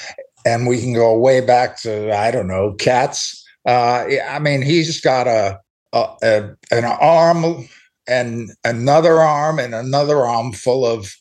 And 0.45 0.67
we 0.67 0.81
can 0.81 0.93
go 0.93 1.17
way 1.19 1.41
back 1.41 1.81
to, 1.83 2.15
I 2.15 2.31
don't 2.31 2.49
know, 2.49 2.75
Cats. 2.75 3.43
Uh, 3.67 4.05
I 4.29 4.39
mean, 4.39 4.61
he's 4.61 5.01
got 5.01 5.27
a, 5.27 5.59
a, 5.93 6.07
a 6.23 6.57
an 6.71 6.85
arm 6.85 7.67
and 8.07 8.51
another 8.65 9.21
arm 9.21 9.59
and 9.59 9.75
another 9.75 10.27
arm 10.27 10.53
full 10.53 10.85
of 10.85 11.15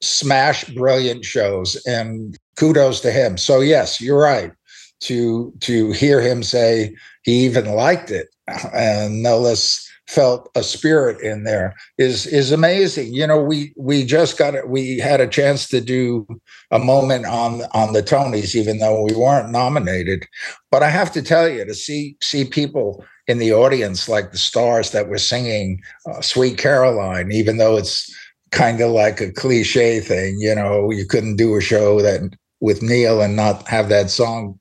smash 0.00 0.64
brilliant 0.64 1.24
shows 1.24 1.80
and 1.86 2.38
kudos 2.56 3.00
to 3.00 3.10
him 3.10 3.38
so 3.38 3.60
yes 3.60 4.00
you're 4.00 4.20
right 4.20 4.52
to 5.00 5.52
to 5.60 5.92
hear 5.92 6.20
him 6.20 6.42
say 6.42 6.94
he 7.22 7.44
even 7.44 7.64
liked 7.74 8.10
it 8.10 8.28
and 8.74 9.22
no 9.22 9.38
less 9.38 9.88
felt 10.12 10.50
a 10.54 10.62
spirit 10.62 11.20
in 11.22 11.44
there 11.44 11.74
is 11.96 12.26
is 12.26 12.52
amazing. 12.52 13.14
You 13.14 13.26
know, 13.26 13.42
we 13.42 13.72
we 13.76 14.04
just 14.04 14.36
got 14.36 14.54
it. 14.54 14.68
We 14.68 14.98
had 14.98 15.20
a 15.20 15.26
chance 15.26 15.66
to 15.68 15.80
do 15.80 16.26
a 16.70 16.78
moment 16.78 17.24
on 17.26 17.62
on 17.72 17.94
the 17.94 18.02
Tonys, 18.02 18.54
even 18.54 18.78
though 18.78 19.02
we 19.02 19.14
weren't 19.14 19.50
nominated. 19.50 20.26
But 20.70 20.82
I 20.82 20.90
have 20.90 21.12
to 21.12 21.22
tell 21.22 21.48
you, 21.48 21.64
to 21.64 21.74
see 21.74 22.16
see 22.22 22.44
people 22.44 23.04
in 23.26 23.38
the 23.38 23.52
audience 23.52 24.08
like 24.08 24.32
the 24.32 24.38
stars 24.38 24.90
that 24.90 25.08
were 25.08 25.18
singing 25.18 25.80
uh, 26.06 26.20
"Sweet 26.20 26.58
Caroline," 26.58 27.32
even 27.32 27.56
though 27.56 27.76
it's 27.78 28.14
kind 28.50 28.82
of 28.82 28.90
like 28.90 29.20
a 29.20 29.32
cliche 29.32 30.00
thing. 30.00 30.36
You 30.38 30.54
know, 30.54 30.90
you 30.90 31.06
couldn't 31.06 31.36
do 31.36 31.56
a 31.56 31.62
show 31.62 32.02
that 32.02 32.20
with 32.60 32.82
Neil 32.82 33.22
and 33.22 33.34
not 33.34 33.66
have 33.66 33.88
that 33.88 34.10
song 34.10 34.58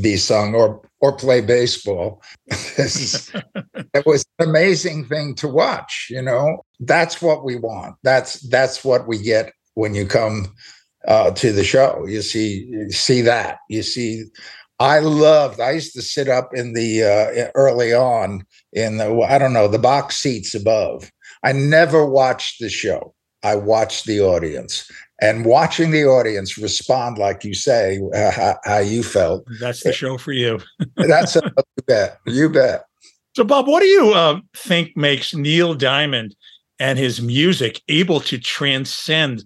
be 0.00 0.16
sung 0.16 0.54
or 0.54 0.80
or 1.00 1.16
play 1.16 1.40
baseball. 1.40 2.22
it 2.48 4.06
was 4.06 4.24
an 4.38 4.48
amazing 4.48 5.04
thing 5.06 5.34
to 5.36 5.48
watch. 5.48 6.08
You 6.10 6.22
know, 6.22 6.64
that's 6.80 7.20
what 7.20 7.44
we 7.44 7.56
want. 7.56 7.96
That's 8.02 8.40
that's 8.48 8.84
what 8.84 9.06
we 9.06 9.18
get 9.18 9.52
when 9.74 9.94
you 9.94 10.06
come 10.06 10.54
uh, 11.06 11.30
to 11.32 11.52
the 11.52 11.64
show. 11.64 12.04
You 12.06 12.22
see, 12.22 12.66
you 12.68 12.90
see 12.90 13.22
that. 13.22 13.58
You 13.68 13.82
see, 13.82 14.24
I 14.78 14.98
loved. 14.98 15.60
I 15.60 15.72
used 15.72 15.94
to 15.94 16.02
sit 16.02 16.28
up 16.28 16.50
in 16.54 16.74
the 16.74 17.02
uh, 17.02 17.50
early 17.54 17.94
on 17.94 18.44
in 18.72 18.98
the 18.98 19.20
I 19.28 19.38
don't 19.38 19.52
know 19.52 19.68
the 19.68 19.78
box 19.78 20.16
seats 20.16 20.54
above. 20.54 21.10
I 21.42 21.52
never 21.52 22.04
watched 22.04 22.60
the 22.60 22.68
show. 22.68 23.14
I 23.42 23.54
watched 23.54 24.06
the 24.06 24.20
audience, 24.20 24.90
and 25.20 25.44
watching 25.44 25.90
the 25.90 26.04
audience 26.04 26.58
respond 26.58 27.18
like 27.18 27.44
you 27.44 27.54
say 27.54 28.00
uh, 28.14 28.30
how, 28.30 28.58
how, 28.64 28.78
you 28.78 29.02
felt. 29.02 29.44
That's 29.60 29.82
the 29.82 29.92
show 29.92 30.18
for 30.18 30.32
you. 30.32 30.60
That's 30.96 31.36
a, 31.36 31.42
you 31.44 31.82
bet 31.86 32.20
you 32.26 32.48
bet. 32.48 32.84
So 33.34 33.44
bob 33.44 33.66
what 33.66 33.80
do 33.80 33.86
you 33.86 34.12
uh, 34.12 34.40
think 34.54 34.96
makes 34.96 35.34
neil 35.34 35.74
diamond 35.74 36.34
and 36.78 36.98
his 36.98 37.20
music 37.20 37.80
able 37.88 38.20
to 38.20 38.38
transcend 38.38 39.44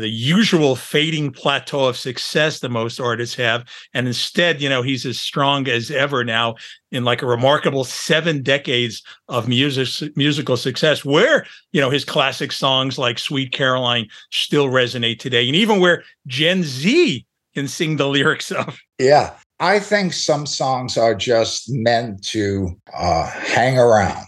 the 0.00 0.08
usual 0.08 0.74
fading 0.74 1.30
plateau 1.30 1.84
of 1.84 1.96
success 1.96 2.58
that 2.60 2.68
most 2.68 2.98
artists 2.98 3.36
have. 3.36 3.64
And 3.94 4.08
instead 4.08 4.60
you 4.60 4.68
know 4.68 4.82
he's 4.82 5.06
as 5.06 5.18
strong 5.18 5.68
as 5.68 5.90
ever 5.90 6.24
now 6.24 6.56
in 6.90 7.04
like 7.04 7.22
a 7.22 7.26
remarkable 7.26 7.84
seven 7.84 8.42
decades 8.42 9.02
of 9.28 9.48
music 9.48 10.16
musical 10.16 10.56
success 10.56 11.04
where 11.04 11.46
you 11.72 11.80
know 11.80 11.90
his 11.90 12.04
classic 12.04 12.50
songs 12.50 12.98
like 12.98 13.18
sweet 13.18 13.52
caroline 13.52 14.08
still 14.30 14.68
resonate 14.68 15.18
today 15.18 15.46
and 15.46 15.56
even 15.56 15.80
where 15.80 16.02
gen 16.26 16.62
z 16.62 17.24
can 17.54 17.68
sing 17.68 17.96
the 17.96 18.08
lyrics 18.08 18.50
of. 18.50 18.78
Yeah 18.98 19.34
i 19.60 19.78
think 19.78 20.12
some 20.12 20.46
songs 20.46 20.98
are 20.98 21.14
just 21.14 21.70
meant 21.72 22.24
to 22.24 22.70
uh, 22.96 23.30
hang 23.30 23.78
around 23.78 24.26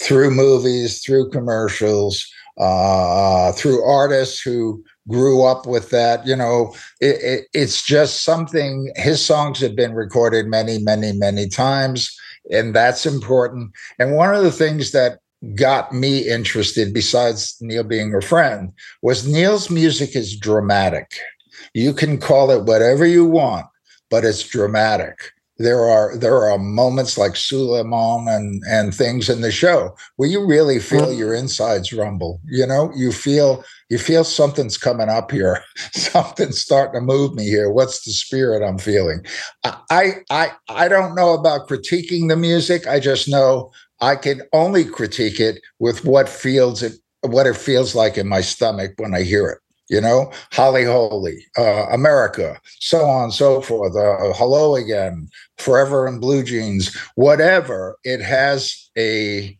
through 0.00 0.30
movies 0.30 1.02
through 1.02 1.30
commercials 1.30 2.26
uh, 2.58 3.52
through 3.52 3.82
artists 3.82 4.40
who 4.40 4.84
grew 5.08 5.44
up 5.44 5.66
with 5.66 5.90
that. 5.90 6.26
You 6.26 6.36
know, 6.36 6.74
it, 7.00 7.16
it, 7.22 7.46
it's 7.52 7.82
just 7.82 8.24
something. 8.24 8.92
His 8.96 9.24
songs 9.24 9.60
have 9.60 9.76
been 9.76 9.94
recorded 9.94 10.46
many, 10.46 10.78
many, 10.78 11.12
many 11.12 11.48
times, 11.48 12.16
and 12.50 12.74
that's 12.74 13.06
important. 13.06 13.72
And 13.98 14.16
one 14.16 14.34
of 14.34 14.42
the 14.42 14.52
things 14.52 14.92
that 14.92 15.18
got 15.54 15.92
me 15.92 16.28
interested, 16.28 16.92
besides 16.92 17.56
Neil 17.60 17.84
being 17.84 18.14
a 18.14 18.20
friend, 18.20 18.72
was 19.02 19.26
Neil's 19.26 19.70
music 19.70 20.14
is 20.14 20.38
dramatic. 20.38 21.14
You 21.74 21.92
can 21.92 22.18
call 22.18 22.50
it 22.50 22.64
whatever 22.64 23.06
you 23.06 23.24
want, 23.24 23.66
but 24.10 24.24
it's 24.24 24.42
dramatic 24.42 25.16
there 25.60 25.86
are 25.90 26.16
there 26.16 26.48
are 26.50 26.56
moments 26.56 27.18
like 27.18 27.32
Soolaimón 27.32 28.34
and 28.34 28.62
and 28.66 28.94
things 28.94 29.28
in 29.28 29.42
the 29.42 29.52
show 29.52 29.94
where 30.16 30.28
you 30.28 30.46
really 30.46 30.78
feel 30.78 31.12
your 31.12 31.34
insides 31.34 31.92
rumble. 31.92 32.40
You 32.46 32.66
know, 32.66 32.90
you 32.96 33.12
feel 33.12 33.62
you 33.90 33.98
feel 33.98 34.24
something's 34.24 34.78
coming 34.78 35.10
up 35.10 35.30
here, 35.30 35.62
something's 35.92 36.58
starting 36.58 36.98
to 36.98 37.04
move 37.04 37.34
me 37.34 37.44
here. 37.44 37.70
What's 37.70 38.04
the 38.06 38.12
spirit 38.12 38.66
I'm 38.66 38.78
feeling? 38.78 39.22
I 39.90 40.22
I 40.30 40.52
I 40.70 40.88
don't 40.88 41.14
know 41.14 41.34
about 41.34 41.68
critiquing 41.68 42.30
the 42.30 42.36
music. 42.36 42.86
I 42.86 42.98
just 42.98 43.28
know 43.28 43.70
I 44.00 44.16
can 44.16 44.40
only 44.54 44.86
critique 44.86 45.40
it 45.40 45.60
with 45.78 46.06
what 46.06 46.26
feels 46.26 46.82
it 46.82 46.94
what 47.20 47.46
it 47.46 47.56
feels 47.56 47.94
like 47.94 48.16
in 48.16 48.26
my 48.26 48.40
stomach 48.40 48.92
when 48.96 49.14
I 49.14 49.24
hear 49.24 49.50
it 49.50 49.58
you 49.90 50.00
know, 50.00 50.30
Holly 50.52 50.84
Holy, 50.84 51.44
uh, 51.58 51.86
America, 51.90 52.58
so 52.78 53.04
on 53.04 53.24
and 53.24 53.34
so 53.34 53.60
forth, 53.60 53.94
uh, 53.96 54.32
Hello 54.34 54.76
Again, 54.76 55.28
Forever 55.58 56.06
in 56.06 56.20
Blue 56.20 56.44
Jeans, 56.44 56.96
whatever. 57.16 57.98
It 58.04 58.22
has 58.22 58.90
a 58.96 59.56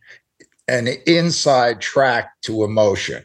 an 0.67 0.87
inside 1.05 1.81
track 1.81 2.31
to 2.43 2.63
emotion, 2.63 3.23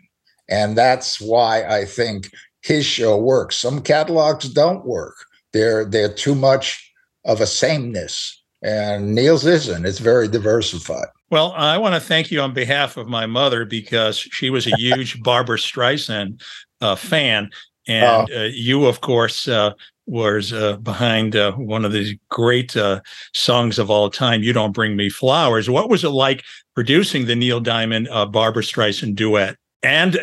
and 0.50 0.76
that's 0.76 1.20
why 1.20 1.62
I 1.64 1.84
think 1.84 2.32
his 2.62 2.84
show 2.84 3.16
works. 3.16 3.56
Some 3.56 3.82
catalogs 3.82 4.48
don't 4.48 4.84
work; 4.84 5.14
they're 5.52 5.84
they're 5.84 6.12
too 6.12 6.34
much 6.34 6.92
of 7.24 7.40
a 7.40 7.46
sameness, 7.46 8.42
and 8.62 9.14
Neil's 9.14 9.46
isn't. 9.46 9.86
It's 9.86 10.00
very 10.00 10.26
diversified. 10.26 11.06
Well, 11.28 11.52
I 11.56 11.76
want 11.78 11.94
to 11.94 12.00
thank 12.00 12.30
you 12.30 12.40
on 12.40 12.52
behalf 12.52 12.96
of 12.96 13.08
my 13.08 13.26
mother 13.26 13.64
because 13.64 14.18
she 14.18 14.48
was 14.48 14.66
a 14.66 14.76
huge 14.76 15.20
Barbra 15.24 15.58
Streisand 15.58 16.40
uh, 16.80 16.96
fan, 16.96 17.50
and 17.86 18.28
oh. 18.30 18.36
uh, 18.36 18.48
you, 18.52 18.86
of 18.86 19.00
course, 19.00 19.48
uh, 19.48 19.72
was 20.06 20.52
uh, 20.52 20.76
behind 20.78 21.34
uh, 21.34 21.52
one 21.52 21.84
of 21.84 21.92
the 21.92 22.18
great 22.30 22.76
uh, 22.76 23.00
songs 23.32 23.78
of 23.78 23.90
all 23.90 24.10
time. 24.10 24.42
You 24.42 24.52
don't 24.52 24.72
bring 24.72 24.96
me 24.96 25.08
flowers. 25.08 25.68
What 25.68 25.88
was 25.88 26.04
it 26.04 26.10
like 26.10 26.44
producing 26.74 27.26
the 27.26 27.36
Neil 27.36 27.60
Diamond 27.60 28.08
Barbra 28.30 28.62
Streisand 28.62 29.16
duet 29.16 29.56
and 29.82 30.18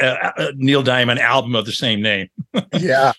Neil 0.55 0.83
Diamond 0.83 1.19
album 1.19 1.55
of 1.55 1.65
the 1.65 1.71
same 1.71 2.01
name? 2.01 2.29
yeah. 2.79 3.13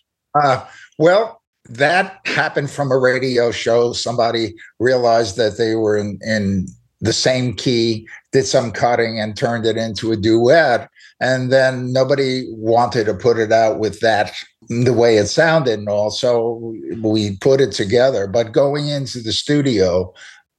well, 0.98 1.42
that 1.68 2.20
happened 2.26 2.70
from 2.70 2.90
a 2.90 2.98
radio 2.98 3.50
show. 3.50 3.92
Somebody 3.92 4.54
realized 4.78 5.36
that 5.36 5.58
they 5.58 5.74
were 5.74 5.96
in, 5.96 6.18
in 6.22 6.66
the 7.00 7.12
same 7.12 7.54
key, 7.54 8.08
did 8.32 8.46
some 8.46 8.72
cutting, 8.72 9.20
and 9.20 9.36
turned 9.36 9.66
it 9.66 9.76
into 9.76 10.12
a 10.12 10.16
duet 10.16 10.88
and 11.20 11.52
then 11.52 11.92
nobody 11.92 12.46
wanted 12.50 13.04
to 13.04 13.14
put 13.14 13.38
it 13.38 13.52
out 13.52 13.78
with 13.78 14.00
that 14.00 14.32
the 14.68 14.92
way 14.92 15.16
it 15.16 15.26
sounded 15.26 15.78
and 15.78 15.88
all 15.88 16.10
so 16.10 16.74
we 17.02 17.36
put 17.38 17.60
it 17.60 17.72
together. 17.72 18.26
But 18.26 18.52
going 18.52 18.88
into 18.88 19.20
the 19.20 19.32
studio 19.32 20.12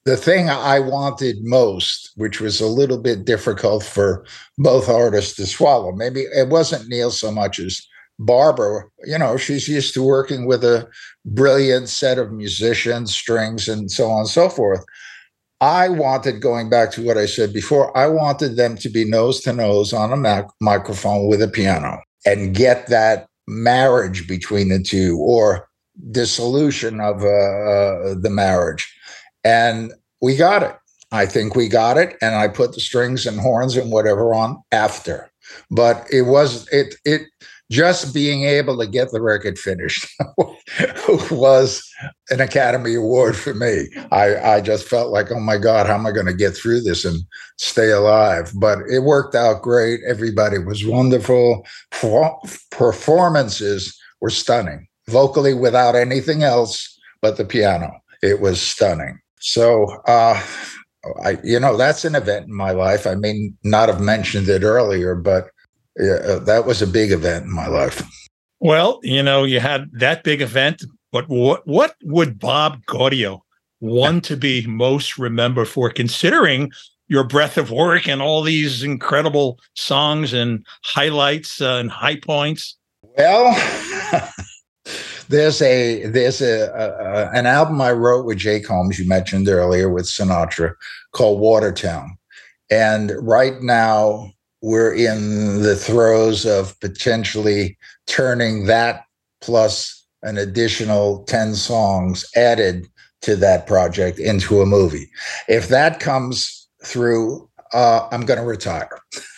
the 0.06 0.16
thing 0.16 0.50
i 0.50 0.80
wanted 0.80 1.44
most 1.44 2.12
which 2.16 2.40
was 2.40 2.62
a 2.62 2.68
little 2.68 3.00
bit 3.00 3.26
difficult 3.26 3.84
for 3.84 4.24
both 4.58 4.88
artists 4.88 5.36
to 5.36 5.46
swallow 5.46 5.92
maybe 5.92 6.22
it 6.22 6.48
wasn't 6.48 6.88
neil 6.88 7.12
so 7.12 7.32
much 7.32 7.60
as 7.60 7.82
barbara 8.20 8.84
you 9.06 9.18
know 9.18 9.36
she's 9.36 9.68
used 9.68 9.94
to 9.94 10.04
working 10.04 10.46
with 10.46 10.64
a 10.64 10.88
brilliant 11.26 11.90
set 11.90 12.18
of 12.18 12.32
musicians 12.32 13.14
strings 13.14 13.68
and 13.68 13.92
so 13.92 14.10
on 14.10 14.20
and 14.20 14.30
so 14.30 14.48
forth 14.48 14.86
I 15.62 15.90
wanted, 15.90 16.42
going 16.42 16.70
back 16.70 16.92
to 16.92 17.06
what 17.06 17.18
I 17.18 17.26
said 17.26 17.54
before, 17.54 17.96
I 17.98 18.08
wanted 18.08 18.58
them 18.58 18.76
to 18.78 18.90
be 18.90 19.06
nose 19.06 19.40
to 19.42 19.54
nose 19.54 19.94
on 19.94 20.12
a 20.12 20.18
mac- 20.18 20.50
microphone 20.60 21.28
with 21.28 21.42
a 21.42 21.48
piano 21.48 22.02
and 22.26 22.54
get 22.54 22.88
that 22.88 23.28
marriage 23.48 24.28
between 24.28 24.70
the 24.70 24.82
two 24.82 25.18
or 25.20 25.68
dissolution 26.12 27.00
of 27.00 27.24
uh, 27.24 27.28
uh, 27.28 28.16
the 28.20 28.30
marriage. 28.30 28.94
And 29.44 29.94
we 30.22 30.36
got 30.36 30.64
it. 30.64 30.76
I 31.12 31.26
think 31.26 31.56
we 31.56 31.70
got 31.70 31.98
it. 31.98 32.18
And 32.22 32.36
I 32.36 32.48
put 32.48 32.74
the 32.74 32.82
strings 32.82 33.26
and 33.26 33.40
horns 33.40 33.78
and 33.78 33.92
whatever 33.92 34.34
on 34.34 34.62
after. 34.72 35.32
But 35.72 36.06
it 36.12 36.24
was, 36.24 36.68
it, 36.70 36.96
it, 37.06 37.22
just 37.72 38.14
being 38.14 38.44
able 38.44 38.78
to 38.78 38.88
get 38.88 39.12
the 39.12 39.22
record 39.22 39.58
finished 39.58 40.08
was 41.32 41.84
an 42.30 42.40
Academy 42.40 42.96
Award 42.96 43.36
for 43.36 43.54
me. 43.54 43.88
I, 44.12 44.38
I 44.38 44.62
just 44.62 44.88
felt 44.88 45.12
like, 45.12 45.32
oh 45.32 45.40
my 45.40 45.58
God, 45.58 45.88
how 45.88 45.96
am 45.96 46.06
I 46.06 46.12
going 46.12 46.28
to 46.28 46.34
get 46.34 46.56
through 46.56 46.82
this 46.82 47.06
and 47.06 47.22
stay 47.58 47.92
alive? 47.92 48.52
But 48.56 48.80
it 48.92 49.00
worked 49.00 49.36
out 49.36 49.62
great. 49.62 50.02
Everybody 50.08 50.60
was 50.60 50.86
wonderful. 50.86 51.66
Performances 52.72 53.98
were 54.22 54.30
stunning, 54.30 54.88
vocally 55.08 55.54
without 55.54 55.96
anything 55.96 56.44
else 56.44 57.00
but 57.22 57.38
the 57.38 57.46
piano. 57.46 57.92
It 58.22 58.42
was 58.42 58.62
stunning. 58.62 59.20
So, 59.40 59.86
uh, 60.08 60.42
I, 61.24 61.38
you 61.44 61.60
know, 61.60 61.78
that's 61.78 62.06
an 62.06 62.16
event 62.16 62.48
in 62.48 62.54
my 62.54 62.72
life. 62.72 63.06
I 63.06 63.16
may 63.16 63.52
not 63.64 63.90
have 63.90 64.02
mentioned 64.02 64.50
it 64.50 64.64
earlier, 64.64 65.16
but 65.16 65.50
yeah, 65.98 66.14
uh, 66.14 66.40
that 66.40 66.66
was 66.66 66.82
a 66.82 66.88
big 66.88 67.12
event 67.12 67.46
in 67.46 67.54
my 67.54 67.68
life. 67.68 68.04
Well, 68.60 69.00
you 69.04 69.22
know, 69.22 69.44
you 69.44 69.60
had 69.60 69.90
that 69.94 70.24
big 70.24 70.42
event, 70.42 70.84
but 71.12 71.28
what 71.30 71.66
what 71.68 71.96
would 72.04 72.40
Bob 72.40 72.84
Gaudio 72.86 73.42
want 73.80 74.24
to 74.26 74.38
be 74.38 74.66
most 74.68 75.18
remembered 75.18 75.68
for, 75.68 75.90
considering 75.90 76.72
your 77.08 77.24
breadth 77.24 77.58
of 77.58 77.72
work 77.72 78.08
and 78.08 78.22
all 78.22 78.42
these 78.42 78.84
incredible 78.84 79.60
songs 79.76 80.34
and 80.34 80.66
highlights 80.84 81.62
uh, 81.62 81.76
and 81.76 81.92
high 81.92 82.16
points? 82.16 82.78
Well, 83.18 83.54
there's 85.30 85.62
a 85.62 86.06
there's 86.08 86.42
a, 86.42 86.72
a, 86.74 87.38
an 87.38 87.46
album 87.46 87.80
I 87.82 87.92
wrote 87.92 88.26
with 88.26 88.38
Jake 88.38 88.68
Holmes 88.68 89.00
you 89.00 89.08
mentioned 89.08 89.48
earlier 89.48 89.90
with 89.90 90.06
Sinatra 90.06 90.74
called 91.12 91.40
Watertown, 91.40 92.18
and 92.70 93.12
right 93.22 93.62
now 93.62 94.32
we're 94.66 94.96
in 94.96 95.62
the 95.62 95.76
throes 95.76 96.44
of 96.44 96.78
potentially 96.80 97.78
turning 98.08 98.66
that 98.66 99.06
plus 99.40 100.04
an 100.24 100.40
additional 100.40 101.24
10 101.26 101.54
songs 101.54 102.26
added 102.36 102.88
to 103.22 103.36
that 103.36 103.68
project 103.68 104.18
into 104.18 104.62
a 104.62 104.66
movie. 104.66 105.08
If 105.48 105.68
that 105.68 106.00
comes 106.00 106.68
through, 106.84 107.48
uh, 107.74 108.08
I'm 108.12 108.26
going 108.26 108.40
to 108.40 108.46
retire. 108.46 108.90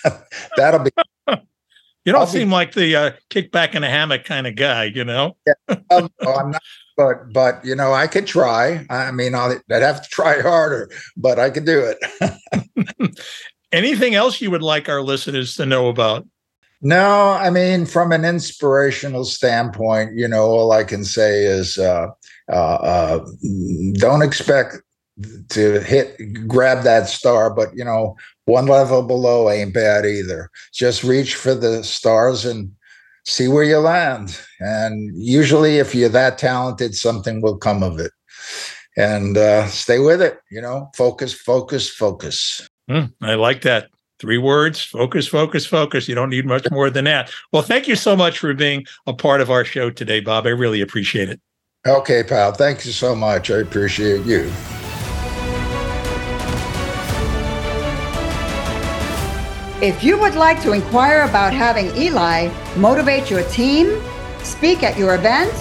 That'll 0.55 0.79
be. 0.79 0.91
you 1.27 2.13
don't 2.13 2.21
I'll 2.21 2.27
seem 2.27 2.47
be, 2.47 2.53
like 2.53 2.73
the 2.73 2.95
uh, 2.95 3.11
kick 3.29 3.51
back 3.51 3.75
in 3.75 3.83
a 3.83 3.89
hammock 3.89 4.23
kind 4.23 4.47
of 4.47 4.55
guy, 4.55 4.85
you 4.85 5.03
know? 5.03 5.35
yeah, 5.45 5.75
um, 5.91 6.09
I'm 6.25 6.51
not, 6.51 6.61
but 6.95 7.33
but 7.33 7.65
you 7.65 7.75
know, 7.75 7.91
I 7.91 8.07
could 8.07 8.27
try. 8.27 8.85
I 8.89 9.11
mean, 9.11 9.35
i 9.35 9.47
would 9.47 9.61
have 9.69 10.01
to 10.01 10.09
try 10.09 10.39
harder, 10.39 10.89
but 11.17 11.37
I 11.37 11.49
could 11.49 11.65
do 11.65 11.83
it. 11.83 13.19
Anything 13.71 14.15
else 14.15 14.41
you 14.41 14.51
would 14.51 14.63
like 14.63 14.88
our 14.88 15.01
listeners 15.01 15.56
to 15.56 15.65
know 15.65 15.89
about? 15.89 16.25
No, 16.82 17.32
I 17.32 17.49
mean, 17.49 17.86
from 17.86 18.12
an 18.12 18.23
inspirational 18.23 19.25
standpoint, 19.25 20.15
you 20.15 20.27
know, 20.27 20.45
all 20.45 20.71
I 20.71 20.84
can 20.84 21.03
say 21.03 21.43
is 21.43 21.77
uh, 21.77 22.08
uh, 22.49 22.51
uh, 22.53 23.25
don't 23.93 24.21
expect 24.21 24.75
to 25.49 25.80
hit 25.82 26.47
grab 26.47 26.84
that 26.84 27.08
star, 27.08 27.49
but 27.49 27.75
you 27.75 27.84
know, 27.84 28.15
one 28.45 28.67
level 28.67 29.01
below 29.01 29.49
ain't 29.49 29.73
bad 29.73 30.06
either. 30.06 30.51
Just 30.71 31.03
reach 31.03 31.34
for 31.36 31.56
the 31.56 31.84
stars 31.84 32.45
and 32.45 32.71
see 33.25 33.47
where 33.47 33.63
you 33.63 33.80
land. 33.80 34.39
And 34.60 35.12
usually, 35.15 35.77
if 35.77 35.95
you're 35.95 36.10
that 36.10 36.38
talented, 36.38 36.95
something 36.95 37.41
will 37.41 37.58
come 37.58 37.82
of 37.82 37.99
it. 37.99 38.12
And 38.95 39.38
uh, 39.38 39.67
stay 39.67 39.99
with 39.99 40.21
it. 40.21 40.39
You 40.51 40.62
know, 40.62 40.91
focus, 40.95 41.34
focus, 41.34 41.89
focus. 41.89 42.66
Mm, 42.89 43.13
I 43.21 43.36
like 43.36 43.62
that. 43.62 43.89
Three 44.19 44.38
words 44.39 44.82
focus, 44.82 45.28
focus, 45.28 45.65
focus. 45.65 46.08
You 46.08 46.15
don't 46.15 46.30
need 46.30 46.45
much 46.45 46.65
more 46.71 46.89
than 46.89 47.06
that. 47.06 47.32
Well, 47.52 47.62
thank 47.62 47.88
you 47.88 47.95
so 47.95 48.15
much 48.15 48.39
for 48.39 48.54
being 48.54 48.86
a 49.06 49.13
part 49.13 49.41
of 49.41 49.52
our 49.52 49.63
show 49.63 49.89
today, 49.89 50.19
Bob. 50.19 50.47
I 50.47 50.52
really 50.52 50.82
appreciate 50.82 51.30
it. 51.30 51.39
Okay, 51.86 52.23
pal. 52.23 52.52
Thank 52.52 52.86
you 52.86 52.91
so 52.91 53.15
much. 53.15 53.52
I 53.52 53.58
appreciate 53.58 54.26
you. 54.26 54.52
If 59.80 60.04
you 60.04 60.19
would 60.19 60.34
like 60.34 60.60
to 60.63 60.71
inquire 60.71 61.21
about 61.21 61.54
having 61.54 61.95
Eli 61.95 62.50
motivate 62.76 63.30
your 63.30 63.43
team, 63.43 64.02
speak 64.39 64.82
at 64.82 64.97
your 64.97 65.13
event, 65.13 65.54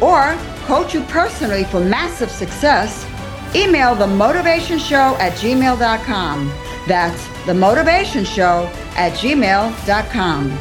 or 0.00 0.38
coach 0.64 0.94
you 0.94 1.02
personally 1.02 1.64
for 1.64 1.78
massive 1.78 2.30
success, 2.30 3.06
email 3.54 3.94
the 3.94 4.06
motivation 4.06 4.78
show 4.78 5.16
at 5.20 5.32
gmail.com. 5.34 6.67
That's 6.88 7.28
the 7.44 7.54
motivation 7.54 8.24
show 8.24 8.64
at 8.96 9.12
gmail.com. 9.12 10.58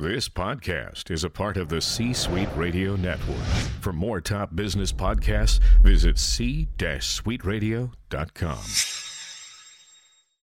This 0.00 0.28
podcast 0.28 1.10
is 1.10 1.22
a 1.22 1.30
part 1.30 1.56
of 1.56 1.68
the 1.68 1.80
C 1.80 2.12
Suite 2.14 2.48
Radio 2.56 2.96
Network. 2.96 3.36
For 3.80 3.92
more 3.92 4.20
top 4.20 4.56
business 4.56 4.92
podcasts, 4.92 5.60
visit 5.82 6.18
c-suiteradio.com. 6.18 9.07